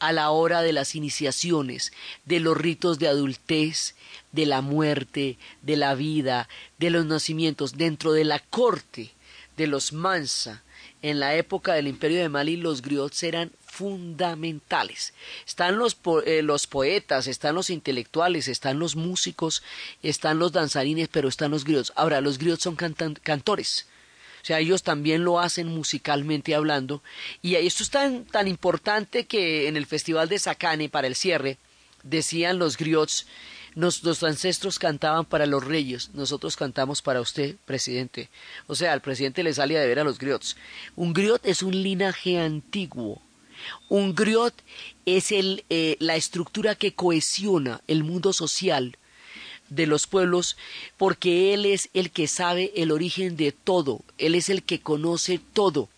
a 0.00 0.12
la 0.12 0.30
hora 0.30 0.62
de 0.62 0.74
las 0.74 0.94
iniciaciones, 0.94 1.92
de 2.26 2.40
los 2.40 2.56
ritos 2.56 2.98
de 2.98 3.08
adultez, 3.08 3.94
de 4.32 4.44
la 4.44 4.60
muerte, 4.60 5.38
de 5.62 5.76
la 5.76 5.94
vida, 5.94 6.48
de 6.78 6.90
los 6.90 7.06
nacimientos, 7.06 7.76
dentro 7.78 8.12
de 8.12 8.24
la 8.24 8.38
corte 8.38 9.12
de 9.56 9.66
los 9.66 9.92
Mansa. 9.92 10.62
En 11.00 11.20
la 11.20 11.36
época 11.36 11.72
del 11.72 11.88
imperio 11.88 12.20
de 12.20 12.28
Mali 12.28 12.56
los 12.56 12.82
griots 12.82 13.22
eran 13.22 13.50
fundamentales. 13.64 15.14
Están 15.46 15.78
los, 15.78 15.96
eh, 16.26 16.42
los 16.42 16.66
poetas, 16.66 17.28
están 17.28 17.54
los 17.54 17.70
intelectuales, 17.70 18.48
están 18.48 18.78
los 18.78 18.94
músicos, 18.94 19.62
están 20.02 20.38
los 20.38 20.52
danzarines, 20.52 21.08
pero 21.08 21.28
están 21.28 21.52
los 21.52 21.64
griots. 21.64 21.92
Ahora, 21.96 22.20
los 22.20 22.38
griots 22.38 22.62
son 22.62 22.76
cantores 22.76 23.86
sea, 24.48 24.60
ellos 24.60 24.82
también 24.82 25.24
lo 25.24 25.40
hacen 25.40 25.68
musicalmente 25.68 26.54
hablando. 26.54 27.02
Y 27.42 27.54
esto 27.54 27.82
es 27.82 27.90
tan, 27.90 28.24
tan 28.24 28.48
importante 28.48 29.26
que 29.26 29.68
en 29.68 29.76
el 29.76 29.86
Festival 29.86 30.28
de 30.28 30.38
Sacane, 30.38 30.88
para 30.88 31.06
el 31.06 31.14
cierre, 31.14 31.58
decían 32.02 32.58
los 32.58 32.76
griots, 32.76 33.26
nuestros 33.74 34.22
ancestros 34.22 34.78
cantaban 34.78 35.24
para 35.24 35.46
los 35.46 35.64
reyes, 35.64 36.10
nosotros 36.14 36.56
cantamos 36.56 37.02
para 37.02 37.20
usted, 37.20 37.56
presidente. 37.64 38.30
O 38.66 38.74
sea, 38.74 38.92
al 38.92 39.02
presidente 39.02 39.42
le 39.42 39.54
salía 39.54 39.80
de 39.80 39.86
ver 39.86 40.00
a 40.00 40.04
los 40.04 40.18
griots. 40.18 40.56
Un 40.96 41.12
griot 41.12 41.44
es 41.44 41.62
un 41.62 41.82
linaje 41.82 42.38
antiguo. 42.38 43.22
Un 43.88 44.14
griot 44.14 44.54
es 45.04 45.30
el, 45.30 45.64
eh, 45.68 45.96
la 46.00 46.16
estructura 46.16 46.74
que 46.74 46.94
cohesiona 46.94 47.82
el 47.86 48.02
mundo 48.02 48.32
social 48.32 48.96
de 49.68 49.86
los 49.86 50.06
pueblos, 50.06 50.56
porque 50.96 51.54
Él 51.54 51.66
es 51.66 51.90
el 51.94 52.10
que 52.10 52.28
sabe 52.28 52.72
el 52.76 52.90
origen 52.90 53.36
de 53.36 53.52
todo, 53.52 54.02
Él 54.18 54.34
es 54.34 54.48
el 54.48 54.62
que 54.62 54.80
conoce 54.80 55.40
todo. 55.52 55.88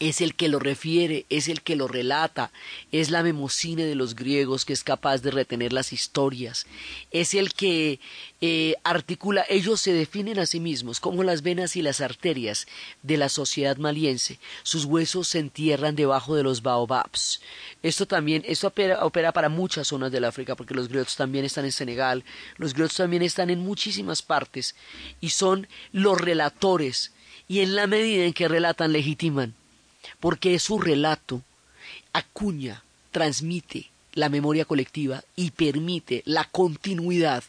Es 0.00 0.20
el 0.20 0.34
que 0.34 0.48
lo 0.48 0.60
refiere, 0.60 1.26
es 1.28 1.48
el 1.48 1.62
que 1.62 1.74
lo 1.74 1.88
relata, 1.88 2.52
es 2.92 3.10
la 3.10 3.24
memocine 3.24 3.84
de 3.84 3.96
los 3.96 4.14
griegos 4.14 4.64
que 4.64 4.72
es 4.72 4.84
capaz 4.84 5.22
de 5.22 5.32
retener 5.32 5.72
las 5.72 5.92
historias, 5.92 6.66
es 7.10 7.34
el 7.34 7.52
que 7.52 7.98
eh, 8.40 8.76
articula, 8.84 9.44
ellos 9.48 9.80
se 9.80 9.92
definen 9.92 10.38
a 10.38 10.46
sí 10.46 10.60
mismos 10.60 11.00
como 11.00 11.24
las 11.24 11.42
venas 11.42 11.74
y 11.74 11.82
las 11.82 12.00
arterias 12.00 12.68
de 13.02 13.16
la 13.16 13.28
sociedad 13.28 13.76
maliense, 13.76 14.38
sus 14.62 14.84
huesos 14.84 15.26
se 15.26 15.40
entierran 15.40 15.96
debajo 15.96 16.36
de 16.36 16.44
los 16.44 16.62
baobabs. 16.62 17.40
Esto 17.82 18.06
también, 18.06 18.44
esto 18.46 18.68
opera, 18.68 19.04
opera 19.04 19.32
para 19.32 19.48
muchas 19.48 19.88
zonas 19.88 20.12
del 20.12 20.24
África, 20.24 20.54
porque 20.54 20.74
los 20.74 20.88
griots 20.88 21.16
también 21.16 21.44
están 21.44 21.64
en 21.64 21.72
Senegal, 21.72 22.24
los 22.56 22.72
griots 22.72 22.96
también 22.96 23.22
están 23.22 23.50
en 23.50 23.60
muchísimas 23.60 24.22
partes, 24.22 24.76
y 25.20 25.30
son 25.30 25.66
los 25.90 26.20
relatores, 26.20 27.12
y 27.48 27.60
en 27.60 27.74
la 27.74 27.88
medida 27.88 28.24
en 28.24 28.32
que 28.32 28.46
relatan 28.46 28.92
legitiman 28.92 29.57
porque 30.20 30.58
su 30.58 30.78
relato 30.78 31.42
acuña, 32.12 32.82
transmite 33.10 33.90
la 34.14 34.28
memoria 34.28 34.64
colectiva 34.64 35.22
y 35.36 35.50
permite 35.52 36.22
la 36.24 36.44
continuidad 36.44 37.44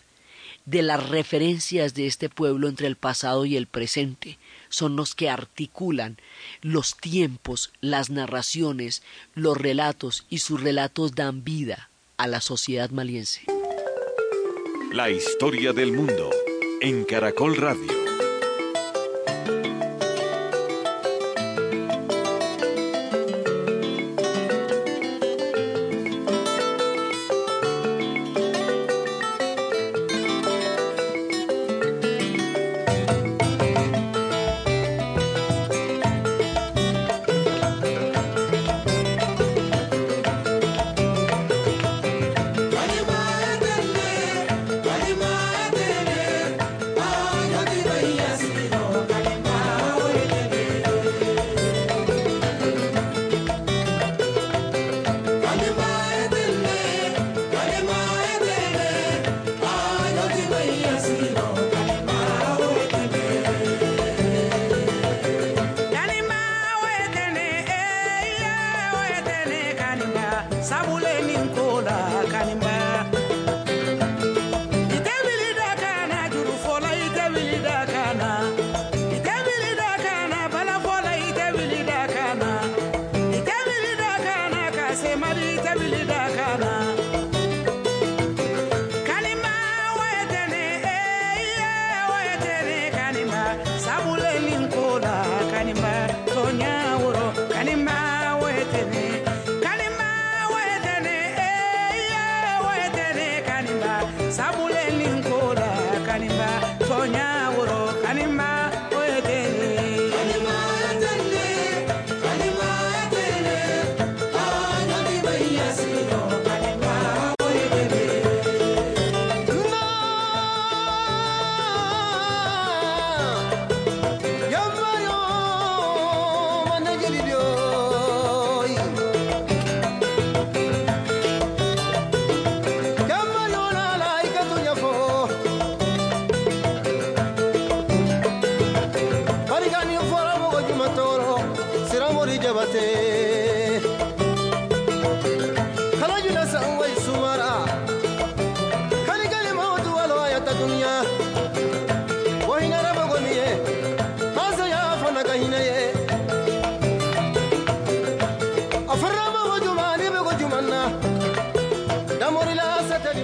de 0.65 0.83
las 0.83 1.09
referencias 1.09 1.95
de 1.95 2.05
este 2.05 2.29
pueblo 2.29 2.67
entre 2.67 2.87
el 2.87 2.95
pasado 2.95 3.45
y 3.45 3.57
el 3.57 3.65
presente. 3.65 4.37
Son 4.69 4.95
los 4.95 5.15
que 5.15 5.29
articulan 5.29 6.17
los 6.61 6.95
tiempos, 6.95 7.71
las 7.81 8.09
narraciones, 8.09 9.01
los 9.33 9.57
relatos 9.57 10.25
y 10.29 10.39
sus 10.39 10.61
relatos 10.61 11.15
dan 11.15 11.43
vida 11.43 11.89
a 12.17 12.27
la 12.27 12.39
sociedad 12.39 12.91
maliense. 12.91 13.41
La 14.91 15.09
historia 15.09 15.73
del 15.73 15.91
mundo 15.91 16.29
en 16.81 17.03
Caracol 17.03 17.55
Radio. 17.55 18.08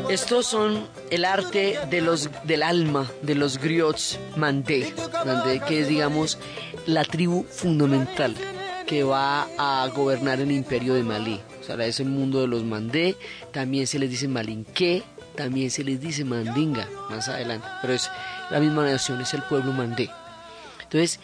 Estos 0.10 0.46
son 0.46 0.88
el 1.10 1.26
arte 1.26 1.80
de 1.90 2.02
los, 2.02 2.30
del 2.46 2.64
alma 2.64 3.10
de 3.22 3.36
los 3.36 3.58
griots 3.58 4.18
mandé, 4.38 4.94
mandé 5.26 5.60
que 5.60 5.82
es 5.82 5.88
digamos 5.88 6.38
la 6.86 7.04
tribu 7.04 7.44
fundamental 7.44 8.36
que 8.88 9.04
va 9.04 9.48
a 9.58 9.88
gobernar 9.90 10.40
el 10.40 10.52
imperio 10.52 10.94
de 10.94 11.04
Malí. 11.04 11.42
O 11.60 11.64
sea, 11.64 11.84
es 11.86 12.00
el 12.00 12.08
mundo 12.08 12.40
de 12.40 12.48
los 12.48 12.64
mandé, 12.64 13.18
también 13.52 13.88
se 13.88 14.00
les 14.00 14.10
dice 14.10 14.28
malinqué, 14.28 15.04
también 15.36 15.72
se 15.72 15.84
les 15.84 16.00
dice 16.00 16.24
mandinga 16.24 16.88
más 17.10 17.28
adelante, 17.28 17.68
pero 17.82 17.94
es 17.94 18.10
la 18.52 18.60
misma 18.60 18.86
nación, 18.86 19.22
es 19.22 19.34
el 19.34 19.42
pueblo 19.44 19.72
mandé. 19.72 20.10
Entonces, 20.84 21.20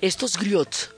estos 0.00 0.36
griots 0.36 0.93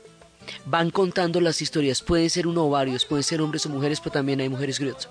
van 0.65 0.91
contando 0.91 1.41
las 1.41 1.63
historias, 1.63 2.03
pueden 2.03 2.31
ser 2.31 2.47
uno 2.47 2.67
o 2.67 2.71
varios, 2.71 3.05
pueden 3.05 3.25
ser 3.25 3.41
hombres 3.41 3.67
o 3.67 3.69
mujeres, 3.69 4.01
pero 4.01 4.13
también 4.13 4.41
hay 4.41 4.49
mujeres 4.49 4.79
griots. 4.79 5.09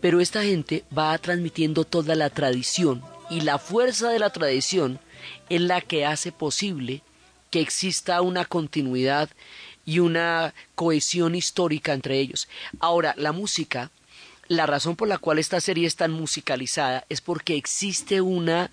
Pero 0.00 0.20
esta 0.20 0.42
gente 0.42 0.84
va 0.96 1.16
transmitiendo 1.18 1.84
toda 1.84 2.14
la 2.14 2.30
tradición 2.30 3.02
y 3.30 3.40
la 3.40 3.58
fuerza 3.58 4.10
de 4.10 4.18
la 4.18 4.30
tradición 4.30 5.00
es 5.48 5.60
la 5.60 5.80
que 5.80 6.04
hace 6.04 6.32
posible 6.32 7.02
que 7.50 7.60
exista 7.60 8.20
una 8.20 8.44
continuidad 8.44 9.30
y 9.84 10.00
una 10.00 10.54
cohesión 10.74 11.34
histórica 11.34 11.92
entre 11.92 12.18
ellos. 12.18 12.48
Ahora, 12.80 13.14
la 13.16 13.32
música, 13.32 13.90
la 14.48 14.66
razón 14.66 14.96
por 14.96 15.08
la 15.08 15.18
cual 15.18 15.38
esta 15.38 15.60
serie 15.60 15.86
es 15.86 15.96
tan 15.96 16.12
musicalizada 16.12 17.04
es 17.08 17.20
porque 17.20 17.56
existe 17.56 18.20
una 18.20 18.70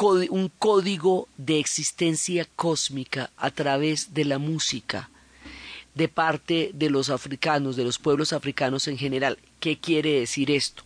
un 0.00 0.50
código 0.58 1.28
de 1.36 1.58
existencia 1.58 2.46
cósmica 2.56 3.30
a 3.36 3.50
través 3.50 4.14
de 4.14 4.24
la 4.24 4.38
música 4.38 5.10
de 5.94 6.08
parte 6.08 6.70
de 6.72 6.88
los 6.88 7.10
africanos, 7.10 7.74
de 7.74 7.84
los 7.84 7.98
pueblos 7.98 8.32
africanos 8.32 8.86
en 8.86 8.96
general. 8.96 9.38
¿Qué 9.58 9.78
quiere 9.78 10.20
decir 10.20 10.52
esto? 10.52 10.84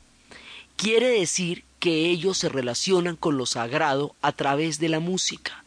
Quiere 0.77 1.09
decir 1.09 1.65
que 1.79 2.09
ellos 2.09 2.39
se 2.39 2.49
relacionan 2.49 3.17
con 3.17 3.37
lo 3.37 3.45
sagrado 3.45 4.15
a 4.23 4.33
través 4.33 4.79
de 4.79 4.89
la 4.89 5.01
música 5.01 5.63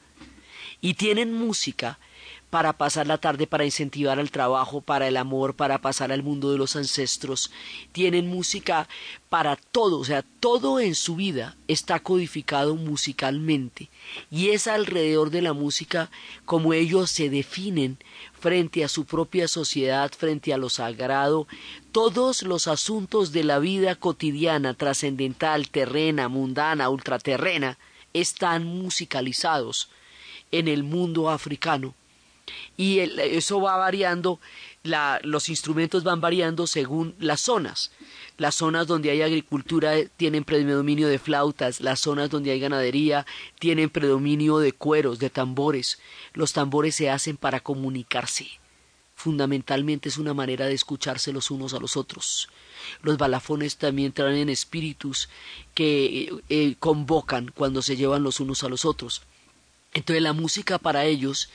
y 0.82 0.96
tienen 0.96 1.32
música 1.32 2.00
para 2.56 2.72
pasar 2.72 3.06
la 3.06 3.18
tarde, 3.18 3.48
para 3.48 3.66
incentivar 3.66 4.18
al 4.18 4.32
trabajo, 4.32 4.80
para 4.80 5.10
el 5.10 5.18
amor, 5.18 5.58
para 5.58 5.82
pasar 5.82 6.14
al 6.14 6.24
mundo 6.24 6.54
de 6.54 6.58
los 6.58 6.78
ancestros. 6.78 7.52
Tienen 7.92 8.30
música 8.30 8.88
para 9.28 9.58
todo, 9.58 10.00
o 10.00 10.06
sea, 10.06 10.24
todo 10.40 10.80
en 10.80 10.96
su 10.96 11.18
vida 11.18 11.58
está 11.68 12.00
codificado 12.00 12.78
musicalmente. 12.78 13.90
Y 14.32 14.52
es 14.52 14.68
alrededor 14.68 15.32
de 15.32 15.42
la 15.42 15.52
música 15.52 16.10
como 16.46 16.72
ellos 16.72 17.12
se 17.12 17.30
definen 17.30 17.98
frente 18.40 18.86
a 18.86 18.88
su 18.88 19.04
propia 19.04 19.50
sociedad, 19.50 20.10
frente 20.18 20.54
a 20.54 20.58
lo 20.58 20.70
sagrado, 20.70 21.50
todos 21.92 22.42
los 22.42 22.70
asuntos 22.70 23.34
de 23.34 23.44
la 23.44 23.60
vida 23.60 23.96
cotidiana, 23.96 24.76
trascendental, 24.76 25.68
terrena, 25.68 26.30
mundana, 26.30 26.88
ultraterrena, 26.88 27.78
están 28.14 28.64
musicalizados 28.64 29.90
en 30.52 30.70
el 30.70 30.84
mundo 30.84 31.30
africano 31.30 31.94
y 32.78 33.00
eso 33.00 33.62
va 33.62 33.78
variando, 33.78 34.40
los 35.24 35.50
instrumentos 35.50 36.04
van 36.04 36.22
variando 36.22 36.68
según 36.68 37.16
las 37.20 37.42
zonas. 37.42 37.92
Las 38.38 38.56
zonas 38.56 38.88
donde 38.88 39.12
hay 39.12 39.22
agricultura 39.22 39.98
eh, 39.98 40.10
tienen 40.18 40.44
predominio 40.44 41.08
de 41.08 41.20
flautas, 41.20 41.80
las 41.80 42.02
zonas 42.02 42.30
donde 42.30 42.52
hay 42.52 42.60
ganadería 42.60 43.26
tienen 43.60 43.90
predominio 43.90 44.58
de 44.58 44.74
cueros, 44.74 45.20
de 45.20 45.30
tambores. 45.30 46.00
Los 46.34 46.52
tambores 46.52 46.96
se 46.96 47.10
hacen 47.10 47.38
para 47.38 47.62
comunicarse. 47.62 48.48
Fundamentalmente 49.16 50.10
es 50.10 50.18
una 50.18 50.34
manera 50.34 50.66
de 50.66 50.74
escucharse 50.74 51.32
los 51.32 51.50
unos 51.50 51.74
a 51.74 51.80
los 51.80 51.96
otros. 51.96 52.50
Los 53.02 53.18
balafones 53.18 53.78
también 53.78 54.12
traen 54.12 54.50
espíritus 54.50 55.30
que 55.74 56.06
eh, 56.06 56.30
eh, 56.50 56.76
convocan 56.78 57.52
cuando 57.56 57.82
se 57.82 57.96
llevan 57.96 58.24
los 58.24 58.42
unos 58.42 58.66
a 58.66 58.70
los 58.70 58.84
otros. 58.84 59.22
Entonces 59.94 60.22
la 60.22 60.34
música 60.34 60.78
para 60.78 61.06
ellos 61.06 61.50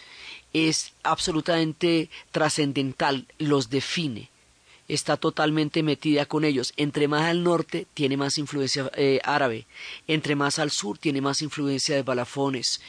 es 0.53 0.93
absolutamente 1.03 2.11
trascendental, 2.33 3.27
los 3.39 3.71
define 3.71 4.31
está 4.95 5.17
totalmente 5.17 5.83
metida 5.83 6.27
con 6.27 6.45
ellos. 6.45 6.73
Entre 6.77 7.09
más 7.09 7.23
al 7.23 7.43
norte 7.43 7.87
tiene 7.95 8.17
más 8.17 8.39
influencia 8.39 8.91
eh, 8.97 9.21
árabe, 9.25 9.67
entre 10.07 10.35
más 10.35 10.59
al 10.59 10.71
sur 10.71 10.99
tiene 10.99 11.21
más 11.21 11.43
influencia 11.43 11.95
de 11.95 12.03
balafones. 12.03 12.81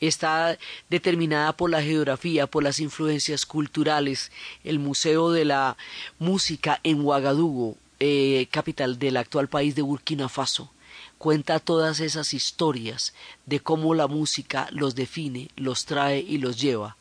Está 0.00 0.58
determinada 0.88 1.52
por 1.56 1.70
la 1.70 1.82
geografía, 1.82 2.46
por 2.46 2.62
las 2.62 2.80
influencias 2.80 3.46
culturales. 3.46 4.32
El 4.64 4.78
Museo 4.78 5.30
de 5.30 5.44
la 5.44 5.76
Música 6.18 6.80
en 6.82 7.00
Ouagadougou, 7.00 7.76
eh, 8.00 8.48
capital 8.50 8.98
del 8.98 9.18
actual 9.18 9.48
país 9.48 9.74
de 9.74 9.82
Burkina 9.82 10.28
Faso, 10.28 10.72
cuenta 11.18 11.60
todas 11.60 12.00
esas 12.00 12.32
historias 12.32 13.12
de 13.44 13.60
cómo 13.60 13.94
la 13.94 14.06
música 14.06 14.68
los 14.70 14.94
define, 14.94 15.50
los 15.56 15.84
trae 15.84 16.20
y 16.20 16.38
los 16.38 16.58
lleva 16.58 16.96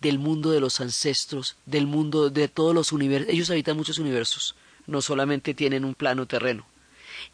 del 0.00 0.18
mundo 0.18 0.50
de 0.50 0.60
los 0.60 0.80
ancestros, 0.80 1.56
del 1.66 1.86
mundo 1.86 2.30
de 2.30 2.48
todos 2.48 2.74
los 2.74 2.92
universos. 2.92 3.32
Ellos 3.32 3.50
habitan 3.50 3.76
muchos 3.76 3.98
universos, 3.98 4.54
no 4.86 5.02
solamente 5.02 5.54
tienen 5.54 5.84
un 5.84 5.94
plano 5.94 6.26
terreno. 6.26 6.66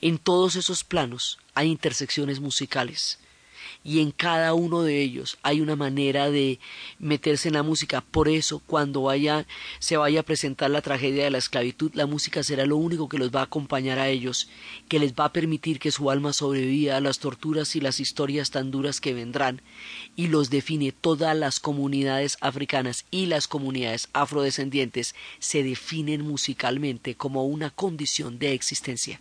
En 0.00 0.18
todos 0.18 0.56
esos 0.56 0.84
planos 0.84 1.38
hay 1.54 1.70
intersecciones 1.70 2.40
musicales 2.40 3.18
y 3.84 4.00
en 4.00 4.10
cada 4.10 4.54
uno 4.54 4.82
de 4.82 5.02
ellos 5.02 5.38
hay 5.42 5.60
una 5.60 5.76
manera 5.76 6.30
de 6.30 6.58
meterse 6.98 7.48
en 7.48 7.54
la 7.54 7.62
música. 7.62 8.00
Por 8.00 8.28
eso, 8.28 8.62
cuando 8.66 9.02
vaya, 9.02 9.46
se 9.78 9.98
vaya 9.98 10.20
a 10.20 10.24
presentar 10.24 10.70
la 10.70 10.80
tragedia 10.80 11.24
de 11.24 11.30
la 11.30 11.38
esclavitud, 11.38 11.92
la 11.94 12.06
música 12.06 12.42
será 12.42 12.64
lo 12.64 12.78
único 12.78 13.08
que 13.08 13.18
los 13.18 13.30
va 13.30 13.40
a 13.40 13.44
acompañar 13.44 13.98
a 13.98 14.08
ellos, 14.08 14.48
que 14.88 14.98
les 14.98 15.12
va 15.12 15.26
a 15.26 15.32
permitir 15.32 15.78
que 15.78 15.90
su 15.90 16.10
alma 16.10 16.32
sobreviva 16.32 16.96
a 16.96 17.00
las 17.00 17.18
torturas 17.18 17.76
y 17.76 17.80
las 17.80 18.00
historias 18.00 18.50
tan 18.50 18.70
duras 18.70 19.00
que 19.00 19.12
vendrán, 19.12 19.60
y 20.16 20.28
los 20.28 20.48
define 20.48 20.92
todas 20.92 21.36
las 21.36 21.60
comunidades 21.60 22.38
africanas 22.40 23.04
y 23.10 23.26
las 23.26 23.48
comunidades 23.48 24.08
afrodescendientes 24.14 25.14
se 25.38 25.62
definen 25.62 26.22
musicalmente 26.22 27.16
como 27.16 27.44
una 27.44 27.70
condición 27.70 28.38
de 28.38 28.54
existencia. 28.54 29.20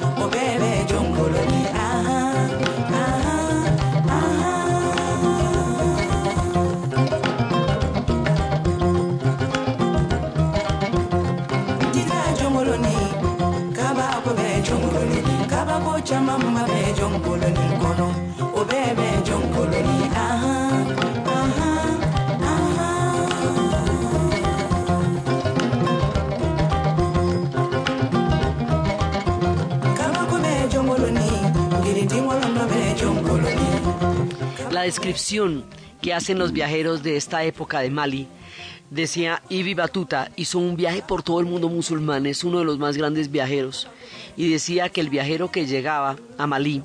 La 34.71 34.83
descripción 34.83 35.65
que 36.01 36.13
hacen 36.13 36.39
los 36.39 36.51
viajeros 36.53 37.03
de 37.03 37.17
esta 37.17 37.43
época 37.43 37.81
de 37.81 37.89
Mali 37.89 38.27
decía 38.91 39.41
Ibi 39.49 39.73
Batuta 39.73 40.31
hizo 40.35 40.59
un 40.59 40.75
viaje 40.75 41.01
por 41.01 41.23
todo 41.23 41.39
el 41.39 41.47
mundo 41.47 41.69
musulmán, 41.69 42.27
es 42.27 42.43
uno 42.43 42.59
de 42.59 42.65
los 42.65 42.77
más 42.77 42.97
grandes 42.97 43.31
viajeros, 43.31 43.87
y 44.37 44.51
decía 44.51 44.89
que 44.89 45.01
el 45.01 45.09
viajero 45.09 45.49
que 45.49 45.65
llegaba 45.65 46.17
a 46.37 46.45
Malí 46.45 46.83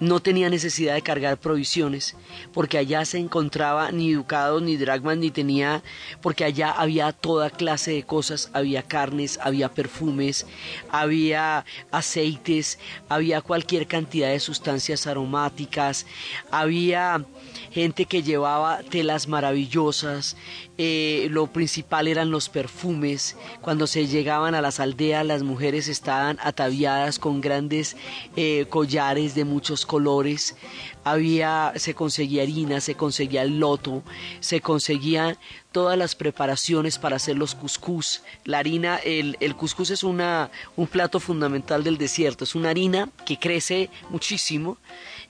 no 0.00 0.20
tenía 0.20 0.48
necesidad 0.48 0.94
de 0.94 1.02
cargar 1.02 1.38
provisiones, 1.38 2.14
porque 2.54 2.78
allá 2.78 3.04
se 3.04 3.18
encontraba 3.18 3.90
ni 3.90 4.12
educado 4.12 4.60
ni 4.60 4.76
dragman 4.76 5.18
ni 5.18 5.32
tenía, 5.32 5.82
porque 6.22 6.44
allá 6.44 6.70
había 6.70 7.12
toda 7.12 7.50
clase 7.50 7.92
de 7.92 8.04
cosas, 8.04 8.48
había 8.52 8.84
carnes, 8.84 9.40
había 9.42 9.68
perfumes, 9.74 10.46
había 10.88 11.64
aceites, 11.90 12.78
había 13.08 13.40
cualquier 13.40 13.88
cantidad 13.88 14.28
de 14.28 14.38
sustancias 14.38 15.08
aromáticas, 15.08 16.06
había 16.52 17.24
gente 17.70 18.04
que 18.04 18.22
llevaba 18.22 18.80
telas 18.82 19.28
maravillosas, 19.28 20.36
eh, 20.76 21.28
lo 21.30 21.48
principal 21.48 22.08
eran 22.08 22.30
los 22.30 22.48
perfumes, 22.48 23.36
cuando 23.60 23.86
se 23.86 24.06
llegaban 24.06 24.54
a 24.54 24.62
las 24.62 24.80
aldeas 24.80 25.26
las 25.26 25.42
mujeres 25.42 25.88
estaban 25.88 26.38
ataviadas 26.40 27.18
con 27.18 27.40
grandes 27.40 27.96
eh, 28.36 28.66
collares 28.68 29.34
de 29.34 29.44
muchos 29.44 29.86
colores, 29.86 30.56
había, 31.04 31.72
se 31.76 31.94
conseguía 31.94 32.42
harina, 32.42 32.80
se 32.80 32.94
conseguía 32.94 33.42
el 33.42 33.58
loto, 33.58 34.02
se 34.40 34.60
conseguían 34.60 35.36
todas 35.72 35.98
las 35.98 36.14
preparaciones 36.14 36.98
para 36.98 37.16
hacer 37.16 37.36
los 37.36 37.54
cuscús. 37.54 38.22
La 38.44 38.58
harina, 38.58 38.96
el, 38.96 39.36
el 39.40 39.54
cuscús 39.54 39.90
es 39.90 40.02
una, 40.02 40.50
un 40.76 40.86
plato 40.86 41.20
fundamental 41.20 41.84
del 41.84 41.98
desierto, 41.98 42.44
es 42.44 42.54
una 42.54 42.70
harina 42.70 43.08
que 43.26 43.38
crece 43.38 43.90
muchísimo 44.10 44.78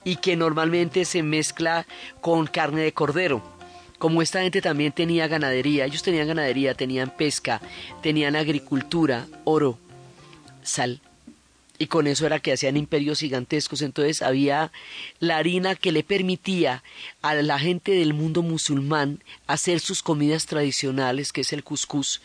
y 0.05 0.17
que 0.17 0.37
normalmente 0.37 1.05
se 1.05 1.23
mezcla 1.23 1.87
con 2.21 2.47
carne 2.47 2.83
de 2.83 2.93
cordero. 2.93 3.43
Como 3.99 4.23
esta 4.23 4.43
gente 4.43 4.63
también 4.63 4.93
tenía 4.93 5.27
ganadería, 5.27 5.85
ellos 5.85 6.03
tenían 6.03 6.29
ganadería, 6.29 6.75
tenían 6.75 7.11
pesca, 7.11 7.61
tenían 8.01 8.37
agricultura, 8.37 9.27
oro, 9.45 9.79
sal. 10.63 11.01
Y 11.81 11.87
con 11.87 12.09
eso 12.09 12.27
era 12.27 12.40
que 12.40 12.53
hacían 12.53 12.77
imperios 12.77 13.21
gigantescos. 13.21 13.83
Entonces 13.83 14.23
había 14.23 14.73
la 15.21 15.37
harina 15.37 15.77
que 15.77 15.92
le 15.92 16.03
permitía 16.03 16.83
a 17.23 17.35
la 17.35 17.59
gente 17.59 17.92
del 17.92 18.15
mundo 18.15 18.42
musulmán 18.42 19.23
hacer 19.46 19.79
sus 19.79 20.03
comidas 20.03 20.46
tradicionales, 20.46 21.33
que 21.33 21.42
es 21.42 21.53
el 21.53 21.63
cuscús, 21.63 22.21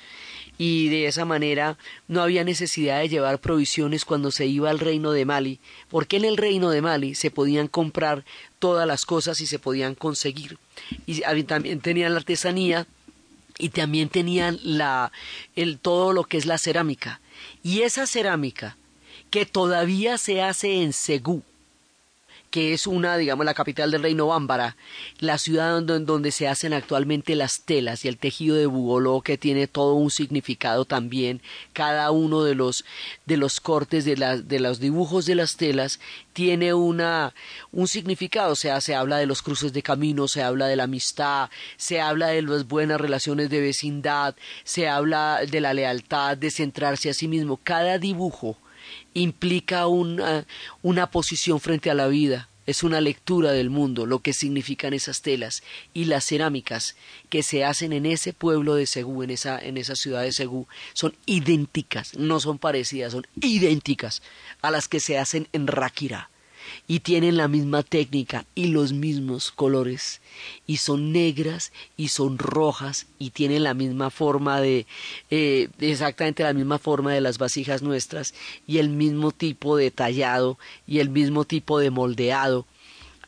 y 0.57 0.89
de 0.89 1.07
esa 1.07 1.25
manera 1.25 1.77
no 2.07 2.21
había 2.21 2.43
necesidad 2.43 2.99
de 2.99 3.09
llevar 3.09 3.39
provisiones 3.39 4.05
cuando 4.05 4.31
se 4.31 4.45
iba 4.45 4.69
al 4.69 4.79
reino 4.79 5.11
de 5.11 5.25
Mali, 5.25 5.59
porque 5.89 6.17
en 6.17 6.25
el 6.25 6.37
reino 6.37 6.69
de 6.69 6.81
Mali 6.81 7.15
se 7.15 7.31
podían 7.31 7.67
comprar 7.67 8.23
todas 8.59 8.87
las 8.87 9.05
cosas 9.05 9.41
y 9.41 9.47
se 9.47 9.59
podían 9.59 9.95
conseguir. 9.95 10.57
Y 11.05 11.21
también 11.43 11.79
tenían 11.79 12.13
la 12.13 12.19
artesanía 12.19 12.87
y 13.57 13.69
también 13.69 14.09
tenían 14.09 14.59
la, 14.63 15.11
el, 15.55 15.79
todo 15.79 16.13
lo 16.13 16.23
que 16.23 16.37
es 16.37 16.45
la 16.45 16.57
cerámica. 16.57 17.19
Y 17.63 17.81
esa 17.81 18.07
cerámica 18.07 18.77
que 19.29 19.45
todavía 19.45 20.17
se 20.17 20.41
hace 20.41 20.83
en 20.83 20.93
Segú, 20.93 21.43
que 22.53 22.71
es 22.71 22.85
una, 22.85 23.17
digamos, 23.17 23.47
la 23.47 23.55
capital 23.55 23.89
del 23.89 24.03
reino 24.03 24.27
Bámbara, 24.27 24.77
la 25.17 25.39
ciudad 25.39 25.71
donde, 25.71 26.05
donde, 26.05 26.31
se 26.31 26.47
hacen 26.47 26.71
actualmente 26.71 27.33
las 27.35 27.61
telas 27.61 28.05
y 28.05 28.09
el 28.09 28.19
tejido 28.19 28.55
de 28.55 28.67
Bugoló 28.67 29.21
que 29.21 29.39
tiene 29.39 29.65
todo 29.65 29.95
un 29.95 30.11
significado 30.11 30.85
también, 30.85 31.41
cada 31.73 32.11
uno 32.11 32.43
de 32.43 32.53
los, 32.53 32.85
de 33.25 33.37
los 33.37 33.59
cortes 33.59 34.05
de, 34.05 34.17
la, 34.17 34.37
de 34.37 34.59
los 34.59 34.79
dibujos 34.79 35.25
de 35.25 35.33
las 35.33 35.57
telas 35.57 35.99
tiene 36.33 36.75
una, 36.75 37.33
un 37.71 37.87
significado, 37.87 38.51
o 38.51 38.55
sea, 38.55 38.81
se 38.81 38.93
habla 38.93 39.17
de 39.17 39.25
los 39.25 39.41
cruces 39.41 39.73
de 39.73 39.81
camino, 39.81 40.27
se 40.27 40.43
habla 40.43 40.67
de 40.67 40.75
la 40.75 40.83
amistad, 40.83 41.49
se 41.77 42.01
habla 42.01 42.27
de 42.27 42.43
las 42.43 42.67
buenas 42.67 43.01
relaciones 43.01 43.49
de 43.49 43.61
vecindad, 43.61 44.35
se 44.63 44.87
habla 44.87 45.39
de 45.49 45.59
la 45.59 45.73
lealtad, 45.73 46.37
de 46.37 46.51
centrarse 46.51 47.09
a 47.09 47.15
sí 47.15 47.27
mismo, 47.27 47.59
cada 47.63 47.97
dibujo 47.97 48.57
implica 49.13 49.87
una, 49.87 50.45
una 50.81 51.09
posición 51.11 51.59
frente 51.59 51.89
a 51.89 51.93
la 51.93 52.07
vida, 52.07 52.49
es 52.65 52.83
una 52.83 53.01
lectura 53.01 53.51
del 53.51 53.69
mundo, 53.69 54.05
lo 54.05 54.19
que 54.19 54.33
significan 54.33 54.93
esas 54.93 55.21
telas 55.21 55.63
y 55.93 56.05
las 56.05 56.25
cerámicas 56.25 56.95
que 57.29 57.43
se 57.43 57.65
hacen 57.65 57.91
en 57.91 58.05
ese 58.05 58.31
pueblo 58.33 58.75
de 58.75 58.85
Segú, 58.85 59.23
en 59.23 59.31
esa, 59.31 59.59
en 59.59 59.77
esa 59.77 59.95
ciudad 59.95 60.21
de 60.21 60.31
Segú, 60.31 60.67
son 60.93 61.15
idénticas, 61.25 62.15
no 62.15 62.39
son 62.39 62.59
parecidas, 62.59 63.11
son 63.11 63.27
idénticas 63.41 64.21
a 64.61 64.71
las 64.71 64.87
que 64.87 64.99
se 64.99 65.17
hacen 65.17 65.47
en 65.51 65.67
Ráquira 65.67 66.29
y 66.87 66.99
tienen 66.99 67.37
la 67.37 67.47
misma 67.47 67.83
técnica 67.83 68.45
y 68.55 68.67
los 68.67 68.93
mismos 68.93 69.51
colores. 69.51 70.21
Y 70.67 70.77
son 70.77 71.11
negras 71.11 71.71
y 71.97 72.09
son 72.09 72.37
rojas 72.37 73.07
y 73.19 73.29
tienen 73.29 73.63
la 73.63 73.73
misma 73.73 74.09
forma 74.09 74.59
de 74.59 74.85
eh, 75.29 75.69
exactamente 75.79 76.43
la 76.43 76.53
misma 76.53 76.79
forma 76.79 77.13
de 77.13 77.21
las 77.21 77.37
vasijas 77.37 77.81
nuestras 77.81 78.33
y 78.67 78.79
el 78.79 78.89
mismo 78.89 79.31
tipo 79.31 79.77
de 79.77 79.91
tallado 79.91 80.57
y 80.85 80.99
el 80.99 81.09
mismo 81.09 81.45
tipo 81.45 81.79
de 81.79 81.89
moldeado. 81.89 82.65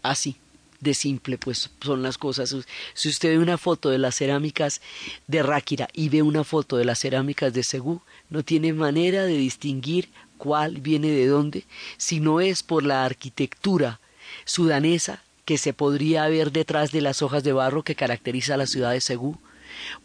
Así 0.02 0.36
de 0.82 0.94
simple 0.94 1.38
pues 1.38 1.70
son 1.82 2.04
las 2.04 2.18
cosas. 2.18 2.56
Si 2.94 3.10
usted 3.10 3.30
ve 3.30 3.40
una 3.40 3.58
foto 3.58 3.90
de 3.90 3.98
las 3.98 4.16
cerámicas 4.16 4.82
de 5.28 5.44
Ráquira 5.44 5.88
y 5.94 6.10
ve 6.10 6.22
una 6.22 6.44
foto 6.44 6.78
de 6.78 6.86
las 6.86 7.00
cerámicas 7.00 7.54
de 7.54 7.64
Segú 7.64 8.02
no 8.30 8.44
tiene 8.44 8.74
manera 8.74 9.24
de 9.24 9.38
distinguir 9.38 10.10
cuál 10.38 10.82
viene 10.82 11.10
de 11.10 11.28
dónde, 11.28 11.66
si 11.98 12.20
no 12.20 12.42
es 12.42 12.64
por 12.64 12.84
la 12.84 13.06
arquitectura 13.06 14.00
sudanesa 14.46 15.24
que 15.46 15.58
se 15.58 15.74
podría 15.74 16.28
ver 16.28 16.52
detrás 16.52 16.92
de 16.92 17.02
las 17.02 17.22
hojas 17.22 17.44
de 17.44 17.54
barro 17.54 17.84
que 17.84 17.96
caracteriza 17.96 18.56
a 18.56 18.58
la 18.58 18.68
ciudad 18.68 18.92
de 18.92 19.02
Segú, 19.02 19.38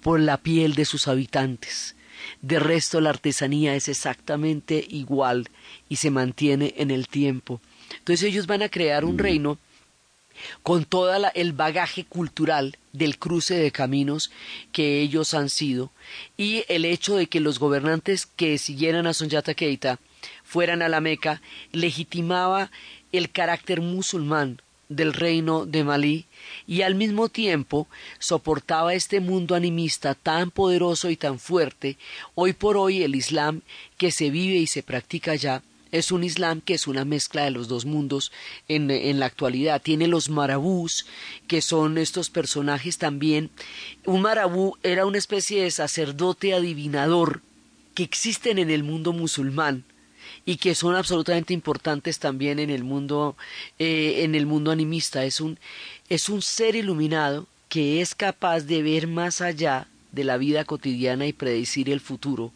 por 0.03 0.21
la 0.21 0.37
piel 0.37 0.75
de 0.75 0.85
sus 0.85 1.09
habitantes. 1.09 1.97
De 2.43 2.59
resto 2.59 3.01
la 3.01 3.11
artesanía 3.11 3.75
es 3.75 3.89
exactamente 3.89 4.85
igual 4.89 5.49
y 5.89 5.97
se 5.97 6.11
mantiene 6.11 6.75
en 6.77 6.91
el 6.91 7.09
tiempo. 7.09 7.61
Entonces 7.99 8.29
ellos 8.29 8.47
van 8.47 8.63
a 8.63 8.69
crear 8.69 9.05
un 9.05 9.19
reino 9.19 9.59
con 10.63 10.85
todo 10.85 11.13
el 11.35 11.53
bagaje 11.53 12.05
cultural 12.05 12.79
del 12.93 13.19
cruce 13.19 13.55
de 13.55 13.71
caminos 13.73 14.31
que 14.73 15.01
ellos 15.01 15.35
han 15.35 15.49
sido 15.49 15.91
y 16.37 16.65
el 16.69 16.85
hecho 16.85 17.17
de 17.17 17.27
que 17.27 17.41
los 17.41 17.59
gobernantes 17.59 18.27
que 18.27 18.57
siguieran 18.59 19.07
a 19.07 19.15
Sonjata 19.15 19.55
Keita 19.55 19.99
fueran 20.51 20.83
a 20.83 20.89
la 20.89 21.01
Meca 21.01 21.41
legitimaba 21.71 22.73
el 23.13 23.31
carácter 23.31 23.81
musulmán 23.81 24.61
del 24.89 25.13
reino 25.13 25.65
de 25.65 25.85
Malí 25.85 26.27
y 26.67 26.83
al 26.83 26.97
mismo 26.97 27.29
tiempo 27.29 27.87
soportaba 28.19 28.93
este 28.93 29.21
mundo 29.21 29.55
animista 29.55 30.17
tan 30.17 30.51
poderoso 30.51 31.09
y 31.09 31.17
tan 31.17 31.39
fuerte, 31.39 31.99
hoy 32.35 32.53
por 32.53 32.77
hoy 32.77 33.05
el 33.05 33.15
Islam 33.15 33.61
que 33.97 34.11
se 34.11 34.31
vive 34.31 34.57
y 34.57 34.67
se 34.67 34.83
practica 34.83 35.37
ya 35.37 35.63
es 35.93 36.11
un 36.11 36.25
Islam 36.25 36.61
que 36.61 36.75
es 36.75 36.89
una 36.89 37.05
mezcla 37.05 37.45
de 37.45 37.53
los 37.53 37.69
dos 37.69 37.85
mundos 37.85 38.33
en, 38.67 38.91
en, 38.93 39.19
la 39.19 39.27
actualidad. 39.27 39.83
Tiene 39.83 40.07
los 40.07 40.29
marabús, 40.29 41.05
que 41.49 41.63
son 41.63 41.99
estos 41.99 42.31
personajes 42.31 42.97
también. 42.97 43.51
Un 44.05 44.23
marabú 44.23 44.77
era 44.85 45.05
una 45.05 45.19
especie 45.19 45.65
de 45.65 45.71
sacerdote 45.73 46.55
adivinador 46.55 47.43
que 47.95 48.05
existen 48.05 48.59
en 48.59 48.71
el 48.71 48.85
mundo 48.85 49.13
musulmán 49.13 49.85
y 50.45 50.57
que 50.57 50.75
son 50.75 50.97
absolutamente 50.97 51.55
importantes 51.55 52.19
también 52.19 52.59
en 52.59 52.71
el 52.71 52.85
mundo 52.85 53.37
eh, 53.79 54.25
en 54.25 54.35
el 54.35 54.47
mundo 54.47 54.71
animista. 54.71 55.25
Es 55.25 55.41
un 55.41 55.59
es 56.09 56.29
un 56.29 56.43
ser 56.43 56.75
iluminado 56.77 57.47
que 57.69 58.01
es 58.01 58.15
capaz 58.15 58.61
de 58.61 58.83
ver 58.83 59.07
más 59.07 59.41
allá 59.41 59.87
de 60.13 60.25
la 60.25 60.37
vida 60.37 60.65
cotidiana 60.65 61.27
y 61.27 61.33
predecir 61.33 61.89
el 61.89 62.01
futuro 62.01 62.53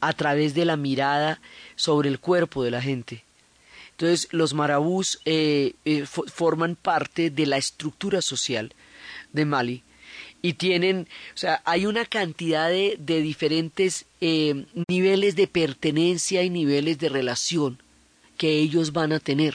a 0.00 0.12
través 0.12 0.54
de 0.54 0.64
la 0.64 0.76
mirada 0.76 1.40
sobre 1.76 2.08
el 2.08 2.18
cuerpo 2.18 2.62
de 2.62 2.70
la 2.70 2.82
gente. 2.82 3.24
Entonces 3.92 4.28
los 4.32 4.54
marabús 4.54 5.20
eh, 5.24 5.74
eh, 5.84 6.06
forman 6.06 6.76
parte 6.76 7.30
de 7.30 7.46
la 7.46 7.56
estructura 7.56 8.22
social 8.22 8.74
de 9.32 9.44
Mali 9.44 9.82
y 10.42 10.54
tienen, 10.54 11.08
o 11.34 11.38
sea, 11.38 11.60
hay 11.64 11.86
una 11.86 12.04
cantidad 12.04 12.68
de, 12.68 12.96
de 12.98 13.20
diferentes 13.20 14.06
eh, 14.20 14.64
niveles 14.88 15.36
de 15.36 15.46
pertenencia 15.46 16.42
y 16.42 16.50
niveles 16.50 16.98
de 16.98 17.08
relación 17.08 17.78
que 18.36 18.58
ellos 18.58 18.92
van 18.92 19.12
a 19.12 19.20
tener. 19.20 19.54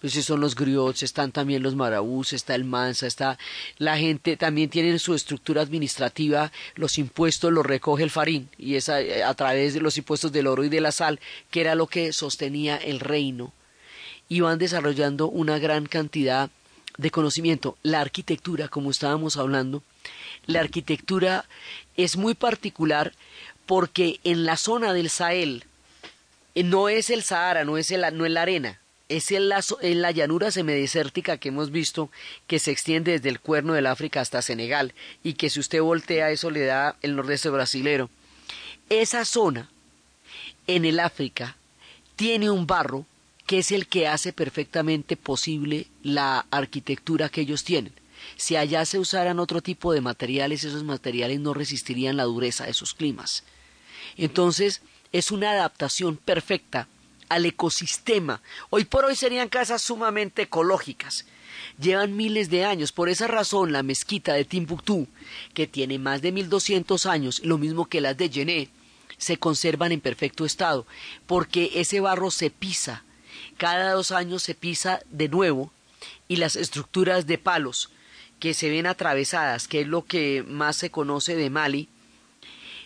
Pues 0.00 0.12
son 0.12 0.40
los 0.40 0.54
griots, 0.54 1.02
están 1.02 1.32
también 1.32 1.62
los 1.62 1.74
marabús, 1.74 2.32
está 2.32 2.54
el 2.54 2.64
mansa, 2.64 3.06
está 3.06 3.38
la 3.78 3.96
gente, 3.96 4.36
también 4.36 4.68
tienen 4.68 4.98
su 4.98 5.14
estructura 5.14 5.62
administrativa, 5.62 6.52
los 6.74 6.98
impuestos 6.98 7.50
los 7.50 7.64
recoge 7.64 8.02
el 8.04 8.10
farín 8.10 8.48
y 8.58 8.74
es 8.74 8.88
a, 8.88 8.98
a 9.26 9.34
través 9.34 9.74
de 9.74 9.80
los 9.80 9.96
impuestos 9.96 10.32
del 10.32 10.46
oro 10.46 10.64
y 10.64 10.68
de 10.68 10.82
la 10.82 10.92
sal, 10.92 11.18
que 11.50 11.62
era 11.62 11.74
lo 11.74 11.86
que 11.86 12.12
sostenía 12.12 12.76
el 12.76 13.00
reino. 13.00 13.52
Y 14.28 14.40
van 14.40 14.58
desarrollando 14.58 15.28
una 15.28 15.58
gran 15.58 15.86
cantidad 15.86 16.46
de 16.46 16.56
conocimiento. 17.10 17.76
La 17.82 18.00
arquitectura, 18.00 18.68
como 18.68 18.90
estábamos 18.90 19.36
hablando, 19.36 19.82
la 20.46 20.60
arquitectura 20.60 21.44
es 21.96 22.16
muy 22.16 22.34
particular 22.34 23.12
porque 23.66 24.20
en 24.24 24.44
la 24.44 24.56
zona 24.56 24.92
del 24.92 25.10
Sahel 25.10 25.64
eh, 26.54 26.62
no 26.62 26.88
es 26.88 27.10
el 27.10 27.22
Sahara, 27.22 27.64
no 27.64 27.78
es, 27.78 27.90
no 27.90 28.24
es 28.24 28.32
la 28.32 28.42
arena, 28.42 28.80
es 29.08 29.30
en 29.30 29.48
la, 29.48 29.62
en 29.82 30.02
la 30.02 30.10
llanura 30.10 30.50
semidesértica 30.50 31.38
que 31.38 31.48
hemos 31.48 31.70
visto 31.70 32.10
que 32.46 32.58
se 32.58 32.70
extiende 32.70 33.12
desde 33.12 33.28
el 33.28 33.40
cuerno 33.40 33.74
del 33.74 33.86
África 33.86 34.20
hasta 34.20 34.42
Senegal 34.42 34.94
y 35.22 35.34
que 35.34 35.50
si 35.50 35.60
usted 35.60 35.80
voltea 35.80 36.30
eso 36.30 36.50
le 36.50 36.64
da 36.64 36.96
el 37.02 37.16
nordeste 37.16 37.50
brasilero. 37.50 38.10
Esa 38.88 39.24
zona 39.24 39.68
en 40.66 40.84
el 40.84 41.00
África 41.00 41.56
tiene 42.16 42.50
un 42.50 42.66
barro 42.66 43.04
que 43.46 43.58
es 43.58 43.72
el 43.72 43.86
que 43.86 44.08
hace 44.08 44.32
perfectamente 44.32 45.16
posible 45.16 45.86
la 46.02 46.46
arquitectura 46.50 47.28
que 47.28 47.42
ellos 47.42 47.64
tienen. 47.64 47.92
Si 48.36 48.56
allá 48.56 48.84
se 48.84 48.98
usaran 48.98 49.38
otro 49.38 49.62
tipo 49.62 49.92
de 49.92 50.00
materiales, 50.00 50.64
esos 50.64 50.82
materiales 50.84 51.40
no 51.40 51.54
resistirían 51.54 52.16
la 52.16 52.24
dureza 52.24 52.64
de 52.64 52.72
esos 52.72 52.94
climas. 52.94 53.44
Entonces, 54.16 54.82
es 55.12 55.30
una 55.30 55.52
adaptación 55.52 56.16
perfecta 56.16 56.88
al 57.28 57.46
ecosistema. 57.46 58.42
Hoy 58.70 58.84
por 58.84 59.04
hoy 59.04 59.16
serían 59.16 59.48
casas 59.48 59.82
sumamente 59.82 60.42
ecológicas. 60.42 61.26
Llevan 61.78 62.16
miles 62.16 62.50
de 62.50 62.64
años. 62.64 62.92
Por 62.92 63.08
esa 63.08 63.26
razón, 63.26 63.72
la 63.72 63.82
mezquita 63.82 64.34
de 64.34 64.44
Timbuktu, 64.44 65.06
que 65.54 65.66
tiene 65.66 65.98
más 65.98 66.22
de 66.22 66.32
1200 66.32 67.06
años, 67.06 67.40
lo 67.44 67.58
mismo 67.58 67.86
que 67.86 68.00
las 68.00 68.16
de 68.16 68.30
Yené, 68.30 68.70
se 69.18 69.38
conservan 69.38 69.92
en 69.92 70.00
perfecto 70.00 70.44
estado, 70.44 70.86
porque 71.26 71.72
ese 71.76 72.00
barro 72.00 72.30
se 72.30 72.50
pisa. 72.50 73.04
Cada 73.56 73.92
dos 73.92 74.12
años 74.12 74.42
se 74.42 74.54
pisa 74.54 75.00
de 75.10 75.28
nuevo 75.28 75.72
y 76.28 76.36
las 76.36 76.56
estructuras 76.56 77.26
de 77.26 77.38
palos 77.38 77.90
que 78.38 78.54
se 78.54 78.68
ven 78.68 78.86
atravesadas, 78.86 79.66
que 79.66 79.80
es 79.80 79.86
lo 79.86 80.04
que 80.04 80.44
más 80.46 80.76
se 80.76 80.90
conoce 80.90 81.36
de 81.36 81.50
Mali, 81.50 81.88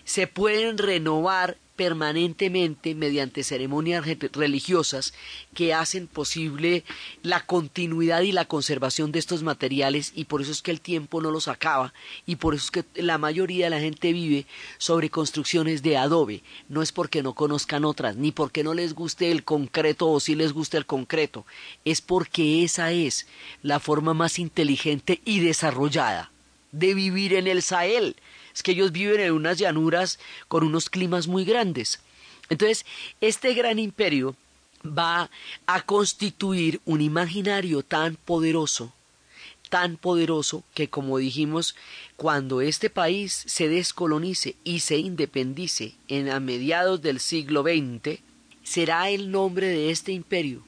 se 0.04 0.26
pueden 0.26 0.78
renovar 0.78 1.56
permanentemente 1.80 2.94
mediante 2.94 3.42
ceremonias 3.42 4.04
religiosas 4.32 5.14
que 5.54 5.72
hacen 5.72 6.08
posible 6.08 6.84
la 7.22 7.46
continuidad 7.46 8.20
y 8.20 8.32
la 8.32 8.44
conservación 8.44 9.12
de 9.12 9.18
estos 9.18 9.42
materiales 9.42 10.12
y 10.14 10.26
por 10.26 10.42
eso 10.42 10.52
es 10.52 10.60
que 10.60 10.72
el 10.72 10.82
tiempo 10.82 11.22
no 11.22 11.30
los 11.30 11.48
acaba 11.48 11.94
y 12.26 12.36
por 12.36 12.54
eso 12.54 12.64
es 12.64 12.70
que 12.70 13.02
la 13.02 13.16
mayoría 13.16 13.64
de 13.64 13.70
la 13.70 13.80
gente 13.80 14.12
vive 14.12 14.44
sobre 14.76 15.08
construcciones 15.08 15.82
de 15.82 15.96
adobe, 15.96 16.42
no 16.68 16.82
es 16.82 16.92
porque 16.92 17.22
no 17.22 17.32
conozcan 17.32 17.86
otras, 17.86 18.14
ni 18.14 18.30
porque 18.30 18.62
no 18.62 18.74
les 18.74 18.92
guste 18.92 19.32
el 19.32 19.42
concreto 19.42 20.10
o 20.10 20.20
si 20.20 20.34
les 20.34 20.52
gusta 20.52 20.76
el 20.76 20.84
concreto, 20.84 21.46
es 21.86 22.02
porque 22.02 22.62
esa 22.62 22.92
es 22.92 23.26
la 23.62 23.80
forma 23.80 24.12
más 24.12 24.38
inteligente 24.38 25.22
y 25.24 25.40
desarrollada 25.40 26.30
de 26.72 26.92
vivir 26.92 27.32
en 27.32 27.46
el 27.46 27.62
Sahel 27.62 28.16
que 28.62 28.72
ellos 28.72 28.92
viven 28.92 29.20
en 29.20 29.32
unas 29.32 29.58
llanuras 29.58 30.18
con 30.48 30.64
unos 30.64 30.90
climas 30.90 31.26
muy 31.26 31.44
grandes. 31.44 32.00
Entonces, 32.48 32.84
este 33.20 33.54
gran 33.54 33.78
imperio 33.78 34.36
va 34.84 35.30
a 35.66 35.82
constituir 35.82 36.80
un 36.84 37.00
imaginario 37.00 37.82
tan 37.82 38.16
poderoso, 38.16 38.92
tan 39.68 39.96
poderoso 39.96 40.64
que, 40.74 40.88
como 40.88 41.18
dijimos, 41.18 41.76
cuando 42.16 42.60
este 42.60 42.90
país 42.90 43.44
se 43.46 43.68
descolonice 43.68 44.56
y 44.64 44.80
se 44.80 44.98
independice 44.98 45.94
en 46.08 46.30
a 46.30 46.40
mediados 46.40 47.02
del 47.02 47.20
siglo 47.20 47.62
XX, 47.62 48.20
será 48.62 49.10
el 49.10 49.30
nombre 49.30 49.68
de 49.68 49.90
este 49.90 50.12
imperio 50.12 50.64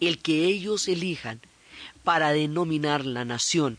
el 0.00 0.18
que 0.18 0.46
ellos 0.46 0.88
elijan 0.88 1.40
para 2.02 2.30
denominar 2.32 3.04
la 3.04 3.24
nación, 3.24 3.78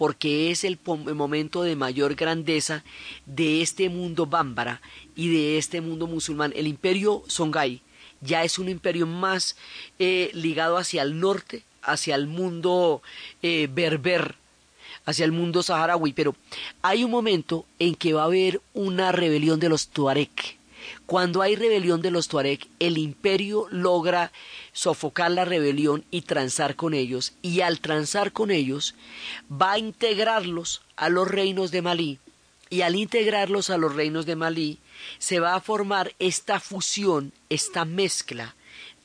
porque 0.00 0.50
es 0.50 0.64
el, 0.64 0.78
momento 0.86 1.62
de 1.62 1.76
mayor 1.76 2.14
grandeza 2.14 2.84
de 3.26 3.60
este 3.60 3.90
mundo 3.90 4.24
bámbara 4.24 4.80
y 5.14 5.28
de 5.28 5.58
este 5.58 5.82
mundo 5.82 6.06
musulmán. 6.06 6.54
El 6.56 6.66
imperio 6.66 7.22
Songhai 7.26 7.82
ya 8.22 8.42
es 8.42 8.58
un 8.58 8.70
imperio 8.70 9.06
más 9.06 9.58
eh, 9.98 10.30
ligado 10.32 10.78
hacia 10.78 11.02
el 11.02 11.20
norte, 11.20 11.64
hacia 11.82 12.14
el 12.14 12.28
mundo 12.28 13.02
eh, 13.42 13.68
berber, 13.70 14.36
hacia 15.04 15.26
el 15.26 15.32
mundo 15.32 15.62
saharaui, 15.62 16.14
pero 16.14 16.34
hay 16.80 17.04
un 17.04 17.10
momento 17.10 17.66
en 17.78 17.94
que 17.94 18.14
va 18.14 18.22
a 18.22 18.24
haber 18.32 18.62
una 18.72 19.12
rebelión 19.12 19.60
de 19.60 19.68
los 19.68 19.88
Tuareg. 19.88 20.59
Cuando 21.06 21.42
hay 21.42 21.56
rebelión 21.56 22.02
de 22.02 22.10
los 22.10 22.28
Tuareg, 22.28 22.68
el 22.78 22.98
imperio 22.98 23.66
logra 23.70 24.32
sofocar 24.72 25.30
la 25.30 25.44
rebelión 25.44 26.04
y 26.10 26.22
transar 26.22 26.76
con 26.76 26.94
ellos, 26.94 27.32
y 27.42 27.60
al 27.60 27.80
transar 27.80 28.32
con 28.32 28.50
ellos 28.50 28.94
va 29.50 29.72
a 29.72 29.78
integrarlos 29.78 30.82
a 30.96 31.08
los 31.08 31.28
reinos 31.28 31.70
de 31.70 31.82
Malí, 31.82 32.18
y 32.68 32.82
al 32.82 32.94
integrarlos 32.96 33.70
a 33.70 33.78
los 33.78 33.94
reinos 33.94 34.26
de 34.26 34.36
Malí, 34.36 34.78
se 35.18 35.40
va 35.40 35.54
a 35.54 35.60
formar 35.60 36.14
esta 36.18 36.60
fusión, 36.60 37.32
esta 37.48 37.84
mezcla 37.84 38.54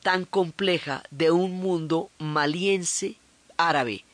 tan 0.02 0.24
compleja 0.24 1.02
de 1.10 1.32
un 1.32 1.58
mundo 1.58 2.10
maliense 2.18 3.16
árabe, 3.56 4.04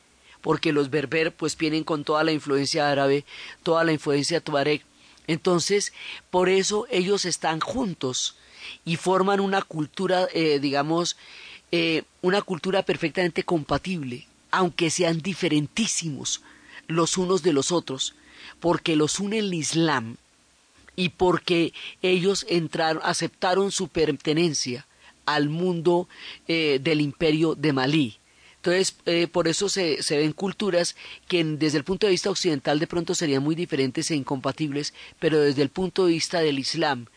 porque 0.41 0.73
los 0.73 0.89
berber 0.89 1.31
pues 1.31 1.55
vienen 1.55 1.83
con 1.83 2.03
toda 2.03 2.23
la 2.23 2.31
influencia 2.31 2.89
árabe, 2.89 3.25
toda 3.61 3.83
la 3.83 3.93
influencia 3.93 4.41
tuareg. 4.41 4.81
Entonces, 5.27 5.93
por 6.29 6.49
eso 6.49 6.85
ellos 6.89 7.25
están 7.25 7.59
juntos 7.59 8.35
y 8.85 8.97
forman 8.97 9.39
una 9.39 9.61
cultura, 9.61 10.27
eh, 10.33 10.59
digamos, 10.59 11.17
eh, 11.71 12.03
una 12.21 12.41
cultura 12.41 12.83
perfectamente 12.83 13.43
compatible, 13.43 14.27
aunque 14.51 14.89
sean 14.89 15.21
diferentísimos 15.21 16.41
los 16.87 17.17
unos 17.17 17.43
de 17.43 17.53
los 17.53 17.71
otros, 17.71 18.15
porque 18.59 18.95
los 18.95 19.19
une 19.19 19.39
el 19.39 19.53
Islam 19.53 20.17
y 20.95 21.09
porque 21.09 21.73
ellos 22.01 22.45
entraron, 22.49 23.01
aceptaron 23.03 23.71
su 23.71 23.87
pertenencia 23.87 24.85
al 25.25 25.49
mundo 25.49 26.07
eh, 26.47 26.79
del 26.81 27.01
imperio 27.01 27.55
de 27.55 27.73
Malí. 27.73 28.17
Entonces, 28.63 28.95
eh, 29.05 29.27
por 29.27 29.49
eso 29.49 29.67
se, 29.67 29.99
ven 30.09 30.31
culturas 30.31 30.95
que 31.27 31.43
desde 31.43 31.77
el 31.77 31.83
punto 31.83 32.07
de 32.07 32.11
vista 32.11 32.29
occidental 32.29 32.79
de 32.79 32.87
pronto 32.87 33.13
serían 33.13 33.43
muy 33.43 33.55
diferentes 33.55 34.09
e 34.09 34.15
incompatibles, 34.15 34.93
pero 35.19 35.37
desde 35.41 35.63
el 35.63 35.67
punto 35.67 36.05
de 36.05 36.13
vista 36.13 36.39
del 36.39 36.59
Islam 36.59 37.07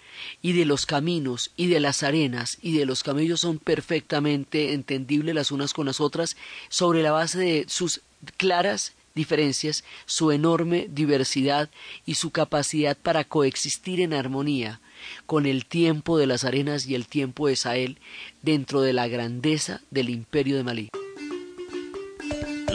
y 0.42 0.54
de 0.54 0.64
los 0.64 0.86
caminos 0.86 1.52
y 1.56 1.68
de 1.68 1.78
las 1.78 2.02
arenas 2.02 2.58
y 2.62 2.76
de 2.76 2.84
los 2.84 3.04
camellos 3.04 3.42
son 3.42 3.60
perfectamente 3.60 4.72
entendibles 4.72 5.36
las 5.36 5.52
unas 5.52 5.72
con 5.72 5.86
las 5.86 6.00
otras 6.00 6.36
sobre 6.68 7.04
la 7.04 7.12
base 7.12 7.38
de 7.38 7.64
sus 7.68 8.00
claras 8.38 8.94
diferencias, 9.14 9.84
su 10.04 10.32
enorme 10.32 10.88
diversidad 10.90 11.70
y 12.06 12.16
su 12.16 12.32
capacidad 12.32 12.96
para 12.96 13.22
coexistir 13.22 14.00
en 14.00 14.14
armonía 14.14 14.80
con 15.26 15.46
el 15.46 15.64
tiempo 15.64 16.18
de 16.18 16.26
las 16.26 16.42
arenas 16.42 16.88
y 16.88 16.96
el 16.96 17.06
tiempo 17.06 17.46
de 17.46 17.54
Sahel 17.54 17.98
dentro 18.42 18.80
de 18.80 18.92
la 18.92 19.06
grandeza 19.06 19.80
del 19.92 20.10
imperio 20.10 20.56
de 20.56 20.64
Malí. 20.64 20.90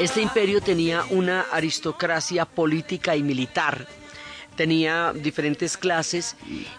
Este 0.00 0.22
imperio 0.22 0.60
tenía 0.60 1.04
una 1.10 1.40
aristocracia 1.50 2.44
política 2.44 3.16
y 3.16 3.22
militar, 3.24 3.88
tenía 4.56 5.12
diferentes 5.12 5.76
clases 5.76 6.36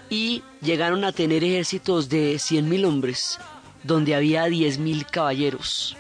y 0.10 0.42
llegaron 0.62 1.04
a 1.04 1.12
tener 1.12 1.44
ejércitos 1.44 2.08
de 2.08 2.36
100.000 2.36 2.86
hombres, 2.86 3.38
donde 3.84 4.16
había 4.16 4.48
10.000 4.48 5.06
caballeros 5.06 5.98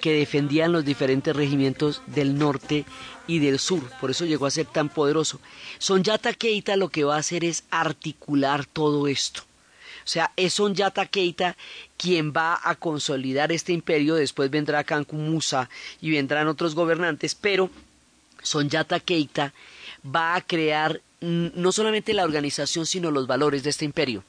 que 0.00 0.12
defendían 0.12 0.70
los 0.70 0.84
diferentes 0.84 1.34
regimientos 1.34 2.00
del 2.06 2.38
norte 2.38 2.84
y 3.26 3.40
del 3.40 3.58
sur, 3.58 3.82
por 4.00 4.12
eso 4.12 4.24
llegó 4.24 4.46
a 4.46 4.50
ser 4.50 4.66
tan 4.66 4.88
poderoso. 4.88 5.40
Sonyata 5.78 6.32
Keita 6.32 6.76
lo 6.76 6.90
que 6.90 7.02
va 7.02 7.16
a 7.16 7.20
hacer 7.20 7.44
es 7.44 7.64
articular 7.70 8.66
todo 8.66 9.08
esto. 9.08 9.42
O 10.04 10.08
sea, 10.08 10.32
es 10.36 10.54
Sonyata 10.54 11.06
Keita 11.06 11.56
quien 11.96 12.32
va 12.32 12.58
a 12.62 12.74
consolidar 12.74 13.52
este 13.52 13.72
imperio, 13.72 14.16
después 14.16 14.50
vendrá 14.50 14.82
Cancún 14.84 15.30
Musa 15.30 15.70
y 16.00 16.10
vendrán 16.10 16.48
otros 16.48 16.74
gobernantes, 16.74 17.34
pero 17.34 17.70
Sonyata 18.42 18.98
Keita 18.98 19.54
va 20.04 20.34
a 20.34 20.40
crear 20.40 21.00
no 21.20 21.70
solamente 21.70 22.14
la 22.14 22.24
organización, 22.24 22.86
sino 22.86 23.12
los 23.12 23.28
valores 23.28 23.62
de 23.62 23.70
este 23.70 23.84
imperio. 23.84 24.24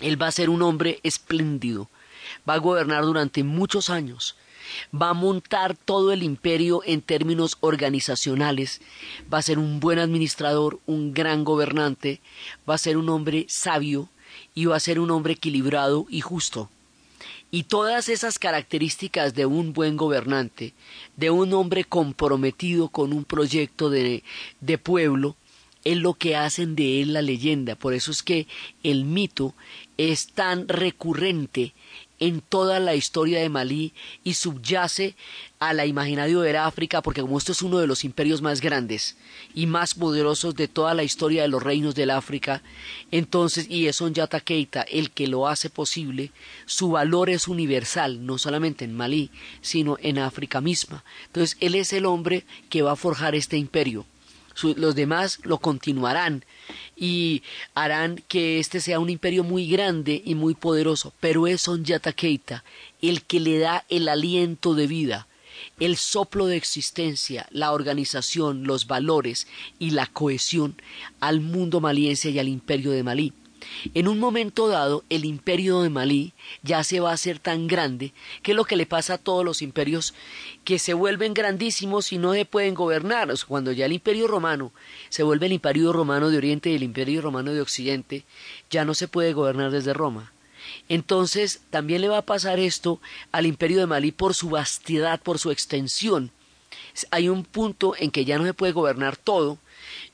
Él 0.00 0.20
va 0.20 0.26
a 0.26 0.32
ser 0.32 0.50
un 0.50 0.60
hombre 0.60 1.00
espléndido, 1.02 1.88
va 2.48 2.54
a 2.54 2.58
gobernar 2.58 3.04
durante 3.04 3.42
muchos 3.42 3.88
años, 3.88 4.36
va 4.94 5.10
a 5.10 5.14
montar 5.14 5.76
todo 5.76 6.12
el 6.12 6.22
imperio 6.22 6.82
en 6.84 7.00
términos 7.00 7.56
organizacionales, 7.60 8.82
va 9.32 9.38
a 9.38 9.42
ser 9.42 9.58
un 9.58 9.80
buen 9.80 9.98
administrador, 9.98 10.80
un 10.86 11.14
gran 11.14 11.44
gobernante, 11.44 12.20
va 12.68 12.74
a 12.74 12.78
ser 12.78 12.96
un 12.98 13.08
hombre 13.08 13.46
sabio 13.48 14.08
va 14.56 14.76
a 14.76 14.80
ser 14.80 15.00
un 15.00 15.10
hombre 15.10 15.34
equilibrado 15.34 16.06
y 16.08 16.20
justo. 16.20 16.70
Y 17.50 17.64
todas 17.64 18.08
esas 18.08 18.38
características 18.38 19.34
de 19.34 19.44
un 19.44 19.72
buen 19.74 19.96
gobernante, 19.96 20.72
de 21.16 21.30
un 21.30 21.52
hombre 21.52 21.84
comprometido 21.84 22.88
con 22.88 23.12
un 23.12 23.24
proyecto 23.24 23.90
de, 23.90 24.22
de 24.60 24.78
pueblo, 24.78 25.36
es 25.84 25.96
lo 25.96 26.14
que 26.14 26.36
hacen 26.36 26.74
de 26.76 27.02
él 27.02 27.12
la 27.12 27.22
leyenda. 27.22 27.74
Por 27.74 27.92
eso 27.92 28.10
es 28.10 28.22
que 28.22 28.46
el 28.82 29.04
mito 29.04 29.54
es 29.98 30.28
tan 30.28 30.68
recurrente 30.68 31.74
en 32.22 32.40
toda 32.40 32.78
la 32.78 32.94
historia 32.94 33.40
de 33.40 33.48
Malí 33.48 33.92
y 34.22 34.34
subyace 34.34 35.16
a 35.58 35.72
la 35.72 35.86
imaginario 35.86 36.40
de 36.40 36.56
África 36.56 37.02
porque 37.02 37.20
como 37.20 37.36
esto 37.36 37.50
es 37.50 37.62
uno 37.62 37.80
de 37.80 37.88
los 37.88 38.04
imperios 38.04 38.40
más 38.42 38.60
grandes 38.60 39.16
y 39.56 39.66
más 39.66 39.94
poderosos 39.94 40.54
de 40.54 40.68
toda 40.68 40.94
la 40.94 41.02
historia 41.02 41.42
de 41.42 41.48
los 41.48 41.60
reinos 41.60 41.96
del 41.96 42.10
África, 42.10 42.62
entonces 43.10 43.68
y 43.68 43.88
es 43.88 44.00
Yata 44.12 44.38
Keita 44.38 44.82
el 44.82 45.10
que 45.10 45.26
lo 45.26 45.48
hace 45.48 45.68
posible, 45.68 46.30
su 46.64 46.92
valor 46.92 47.28
es 47.28 47.48
universal, 47.48 48.24
no 48.24 48.38
solamente 48.38 48.84
en 48.84 48.96
Malí, 48.96 49.30
sino 49.60 49.96
en 50.00 50.20
África 50.20 50.60
misma. 50.60 51.02
Entonces 51.26 51.56
él 51.58 51.74
es 51.74 51.92
el 51.92 52.06
hombre 52.06 52.44
que 52.70 52.82
va 52.82 52.92
a 52.92 52.96
forjar 52.96 53.34
este 53.34 53.56
imperio 53.56 54.06
los 54.76 54.94
demás 54.94 55.40
lo 55.42 55.58
continuarán 55.58 56.44
y 56.96 57.42
harán 57.74 58.22
que 58.28 58.58
este 58.58 58.80
sea 58.80 59.00
un 59.00 59.10
imperio 59.10 59.44
muy 59.44 59.68
grande 59.68 60.22
y 60.24 60.34
muy 60.34 60.54
poderoso, 60.54 61.12
pero 61.20 61.46
es 61.46 61.62
Sonyata 61.62 62.12
Keita 62.12 62.64
el 63.02 63.22
que 63.22 63.40
le 63.40 63.58
da 63.58 63.84
el 63.88 64.08
aliento 64.08 64.74
de 64.74 64.86
vida, 64.86 65.26
el 65.80 65.96
soplo 65.96 66.46
de 66.46 66.56
existencia, 66.56 67.46
la 67.50 67.72
organización, 67.72 68.64
los 68.64 68.86
valores 68.86 69.48
y 69.78 69.90
la 69.90 70.06
cohesión 70.06 70.80
al 71.20 71.40
mundo 71.40 71.80
maliense 71.80 72.30
y 72.30 72.38
al 72.38 72.48
imperio 72.48 72.92
de 72.92 73.02
Malí. 73.02 73.32
En 73.94 74.08
un 74.08 74.18
momento 74.18 74.68
dado, 74.68 75.04
el 75.08 75.24
imperio 75.24 75.82
de 75.82 75.90
Malí 75.90 76.32
ya 76.62 76.84
se 76.84 77.00
va 77.00 77.10
a 77.10 77.14
hacer 77.14 77.38
tan 77.38 77.66
grande 77.66 78.12
que 78.42 78.52
es 78.52 78.56
lo 78.56 78.64
que 78.64 78.76
le 78.76 78.86
pasa 78.86 79.14
a 79.14 79.18
todos 79.18 79.44
los 79.44 79.62
imperios 79.62 80.14
que 80.64 80.78
se 80.78 80.94
vuelven 80.94 81.34
grandísimos 81.34 82.12
y 82.12 82.18
no 82.18 82.32
se 82.32 82.44
pueden 82.44 82.74
gobernar. 82.74 83.28
cuando 83.46 83.72
ya 83.72 83.86
el 83.86 83.92
imperio 83.92 84.26
romano 84.26 84.72
se 85.08 85.22
vuelve 85.22 85.46
el 85.46 85.52
imperio 85.52 85.92
romano 85.92 86.30
de 86.30 86.38
Oriente 86.38 86.70
y 86.70 86.74
el 86.74 86.82
imperio 86.82 87.22
romano 87.22 87.52
de 87.52 87.60
Occidente, 87.60 88.24
ya 88.70 88.84
no 88.84 88.94
se 88.94 89.08
puede 89.08 89.32
gobernar 89.32 89.70
desde 89.70 89.92
Roma. 89.92 90.32
Entonces 90.88 91.62
también 91.70 92.00
le 92.00 92.08
va 92.08 92.18
a 92.18 92.26
pasar 92.26 92.60
esto 92.60 93.00
al 93.32 93.46
imperio 93.46 93.80
de 93.80 93.86
Malí 93.86 94.12
por 94.12 94.34
su 94.34 94.50
vastedad, 94.50 95.20
por 95.20 95.38
su 95.38 95.50
extensión 95.50 96.30
hay 97.10 97.28
un 97.28 97.44
punto 97.44 97.94
en 97.98 98.10
que 98.10 98.24
ya 98.24 98.38
no 98.38 98.44
se 98.44 98.54
puede 98.54 98.72
gobernar 98.72 99.16
todo, 99.16 99.58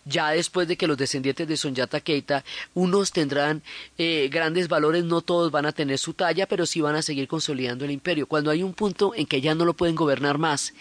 ya 0.09 0.31
después 0.31 0.67
de 0.67 0.77
que 0.77 0.87
los 0.87 0.97
descendientes 0.97 1.47
de 1.47 1.57
Sonyata 1.57 2.01
Keita, 2.01 2.45
unos 2.75 3.13
tendrán 3.13 3.63
eh, 3.99 4.29
grandes 4.33 4.69
valores, 4.69 5.05
no 5.05 5.21
todos 5.21 5.53
van 5.53 5.67
a 5.67 5.73
tener 5.73 5.99
su 5.99 6.15
talla, 6.15 6.47
pero 6.47 6.67
sí 6.67 6.81
van 6.81 6.97
a 6.97 7.03
seguir 7.03 7.29
consolidando 7.29 7.85
el 7.85 7.91
imperio. 7.91 8.27
Cuando 8.27 8.51
hay 8.51 8.63
un 8.63 8.73
punto 8.73 9.15
en 9.15 9.27
que 9.27 9.41
ya 9.41 9.55
no 9.55 9.65
lo 9.65 9.75
pueden 9.75 9.97
gobernar 9.97 10.39
más, 10.39 10.73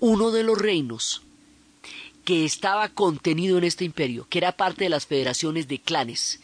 uno 0.00 0.30
de 0.30 0.42
los 0.42 0.58
reinos 0.58 1.22
que 2.24 2.44
estaba 2.44 2.88
contenido 2.88 3.58
en 3.58 3.64
este 3.64 3.84
imperio, 3.84 4.26
que 4.28 4.38
era 4.38 4.52
parte 4.52 4.84
de 4.84 4.90
las 4.90 5.06
federaciones 5.06 5.66
de 5.68 5.78
clanes 5.78 6.40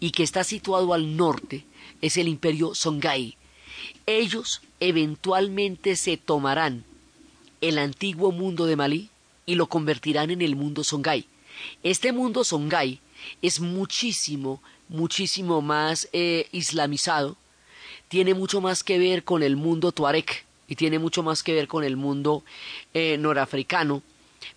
y 0.00 0.10
que 0.10 0.22
está 0.22 0.44
situado 0.44 0.92
al 0.92 1.16
norte, 1.16 1.64
es 2.02 2.16
el 2.16 2.28
imperio 2.28 2.74
Songhai. 2.74 3.36
Ellos 4.06 4.62
eventualmente 4.80 5.96
se 5.96 6.16
tomarán 6.16 6.84
el 7.60 7.78
antiguo 7.78 8.30
mundo 8.32 8.66
de 8.66 8.76
Malí 8.76 9.10
y 9.46 9.54
lo 9.54 9.68
convertirán 9.68 10.30
en 10.30 10.42
el 10.42 10.56
mundo 10.56 10.84
Songhai. 10.84 11.26
Este 11.82 12.12
mundo 12.12 12.44
Songhai 12.44 13.00
es 13.42 13.60
muchísimo, 13.60 14.62
muchísimo 14.88 15.60
más 15.62 16.08
eh, 16.12 16.48
islamizado, 16.52 17.36
tiene 18.08 18.34
mucho 18.34 18.60
más 18.60 18.82
que 18.82 18.98
ver 18.98 19.24
con 19.24 19.42
el 19.42 19.56
mundo 19.56 19.92
tuareg 19.92 20.26
y 20.66 20.76
tiene 20.76 20.98
mucho 20.98 21.22
más 21.22 21.42
que 21.42 21.54
ver 21.54 21.68
con 21.68 21.84
el 21.84 21.96
mundo 21.96 22.44
eh, 22.94 23.16
norafricano, 23.18 24.02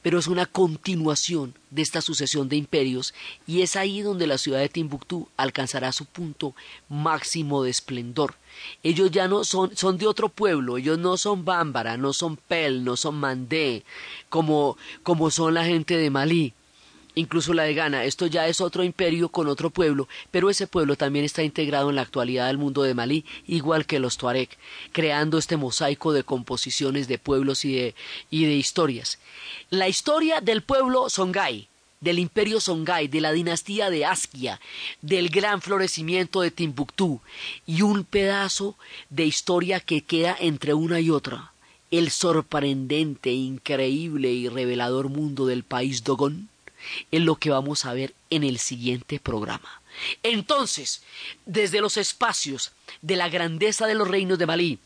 pero 0.01 0.19
es 0.19 0.27
una 0.27 0.45
continuación 0.45 1.53
de 1.69 1.81
esta 1.81 2.01
sucesión 2.01 2.49
de 2.49 2.55
imperios 2.55 3.13
y 3.47 3.61
es 3.61 3.75
ahí 3.75 4.01
donde 4.01 4.27
la 4.27 4.37
ciudad 4.37 4.59
de 4.59 4.69
Timbuktu 4.69 5.27
alcanzará 5.37 5.91
su 5.91 6.05
punto 6.05 6.55
máximo 6.89 7.63
de 7.63 7.71
esplendor. 7.71 8.35
Ellos 8.83 9.11
ya 9.11 9.27
no 9.27 9.43
son, 9.43 9.75
son 9.75 9.97
de 9.97 10.07
otro 10.07 10.29
pueblo, 10.29 10.77
ellos 10.77 10.97
no 10.97 11.17
son 11.17 11.45
Bámbara, 11.45 11.97
no 11.97 12.13
son 12.13 12.37
Pel, 12.37 12.83
no 12.83 12.95
son 12.97 13.15
Mandé, 13.15 13.83
como, 14.29 14.77
como 15.03 15.31
son 15.31 15.53
la 15.53 15.65
gente 15.65 15.97
de 15.97 16.09
Malí 16.09 16.53
incluso 17.15 17.53
la 17.53 17.63
de 17.63 17.73
Ghana. 17.73 18.05
Esto 18.05 18.27
ya 18.27 18.47
es 18.47 18.61
otro 18.61 18.83
imperio 18.83 19.29
con 19.29 19.47
otro 19.47 19.69
pueblo, 19.69 20.07
pero 20.31 20.49
ese 20.49 20.67
pueblo 20.67 20.95
también 20.95 21.25
está 21.25 21.43
integrado 21.43 21.89
en 21.89 21.95
la 21.95 22.01
actualidad 22.01 22.47
del 22.47 22.57
mundo 22.57 22.83
de 22.83 22.93
Malí, 22.93 23.25
igual 23.47 23.85
que 23.85 23.99
los 23.99 24.17
Tuareg, 24.17 24.49
creando 24.91 25.37
este 25.37 25.57
mosaico 25.57 26.13
de 26.13 26.23
composiciones 26.23 27.07
de 27.07 27.17
pueblos 27.17 27.65
y 27.65 27.75
de, 27.75 27.95
y 28.29 28.45
de 28.45 28.53
historias. 28.53 29.19
La 29.69 29.87
historia 29.87 30.41
del 30.41 30.63
pueblo 30.63 31.09
Songhai, 31.09 31.67
del 31.99 32.19
imperio 32.19 32.59
Songhai, 32.59 33.07
de 33.07 33.21
la 33.21 33.31
dinastía 33.31 33.89
de 33.89 34.05
Askia, 34.05 34.59
del 35.01 35.29
gran 35.29 35.61
florecimiento 35.61 36.41
de 36.41 36.51
Timbuktu 36.51 37.21
y 37.65 37.83
un 37.83 38.03
pedazo 38.03 38.75
de 39.09 39.25
historia 39.25 39.79
que 39.79 40.01
queda 40.01 40.35
entre 40.39 40.73
una 40.73 40.99
y 40.99 41.11
otra. 41.11 41.53
El 41.91 42.09
sorprendente, 42.09 43.31
increíble 43.31 44.31
y 44.31 44.47
revelador 44.47 45.09
mundo 45.09 45.45
del 45.45 45.63
país 45.63 46.03
Dogon 46.03 46.50
es 47.11 47.21
lo 47.21 47.35
que 47.35 47.49
vamos 47.49 47.85
a 47.85 47.93
ver 47.93 48.13
en 48.29 48.43
el 48.43 48.59
siguiente 48.59 49.19
programa. 49.19 49.81
Entonces, 50.23 51.03
desde 51.45 51.81
los 51.81 51.97
espacios 51.97 52.71
de 53.01 53.15
la 53.15 53.29
grandeza 53.29 53.87
de 53.87 53.95
los 53.95 54.07
reinos 54.07 54.39
de 54.39 54.45
Malí, 54.45 54.79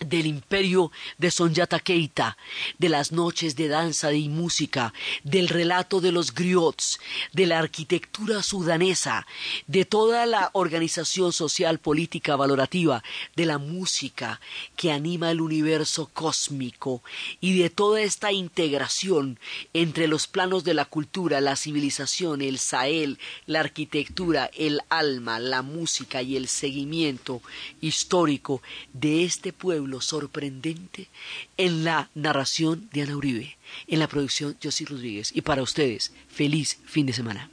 del 0.00 0.26
imperio 0.26 0.90
de 1.18 1.30
Sonyata 1.30 1.78
Keita, 1.78 2.36
de 2.78 2.88
las 2.88 3.12
noches 3.12 3.56
de 3.56 3.68
danza 3.68 4.12
y 4.12 4.28
música, 4.28 4.92
del 5.22 5.48
relato 5.48 6.00
de 6.00 6.12
los 6.12 6.34
griots, 6.34 6.98
de 7.32 7.46
la 7.46 7.58
arquitectura 7.58 8.42
sudanesa, 8.42 9.26
de 9.66 9.84
toda 9.84 10.26
la 10.26 10.50
organización 10.54 11.32
social 11.32 11.78
política 11.78 12.36
valorativa, 12.36 13.02
de 13.36 13.46
la 13.46 13.58
música 13.58 14.40
que 14.76 14.92
anima 14.92 15.30
el 15.30 15.40
universo 15.40 16.10
cósmico 16.12 17.02
y 17.40 17.58
de 17.58 17.70
toda 17.70 18.00
esta 18.00 18.32
integración 18.32 19.38
entre 19.72 20.08
los 20.08 20.26
planos 20.26 20.64
de 20.64 20.74
la 20.74 20.84
cultura, 20.84 21.40
la 21.40 21.56
civilización, 21.56 22.42
el 22.42 22.58
Sahel, 22.58 23.18
la 23.46 23.60
arquitectura, 23.60 24.50
el 24.54 24.80
alma, 24.88 25.38
la 25.38 25.62
música 25.62 26.22
y 26.22 26.36
el 26.36 26.48
seguimiento 26.48 27.40
histórico 27.80 28.62
de 28.92 29.24
este 29.24 29.52
pueblo 29.52 29.91
sorprendente 30.00 31.08
en 31.56 31.84
la 31.84 32.10
narración 32.14 32.88
de 32.92 33.02
Ana 33.02 33.16
Uribe, 33.16 33.56
en 33.86 33.98
la 33.98 34.08
producción 34.08 34.56
José 34.62 34.84
Rodríguez. 34.86 35.30
Y 35.34 35.42
para 35.42 35.62
ustedes, 35.62 36.12
feliz 36.28 36.78
fin 36.86 37.06
de 37.06 37.12
semana. 37.12 37.50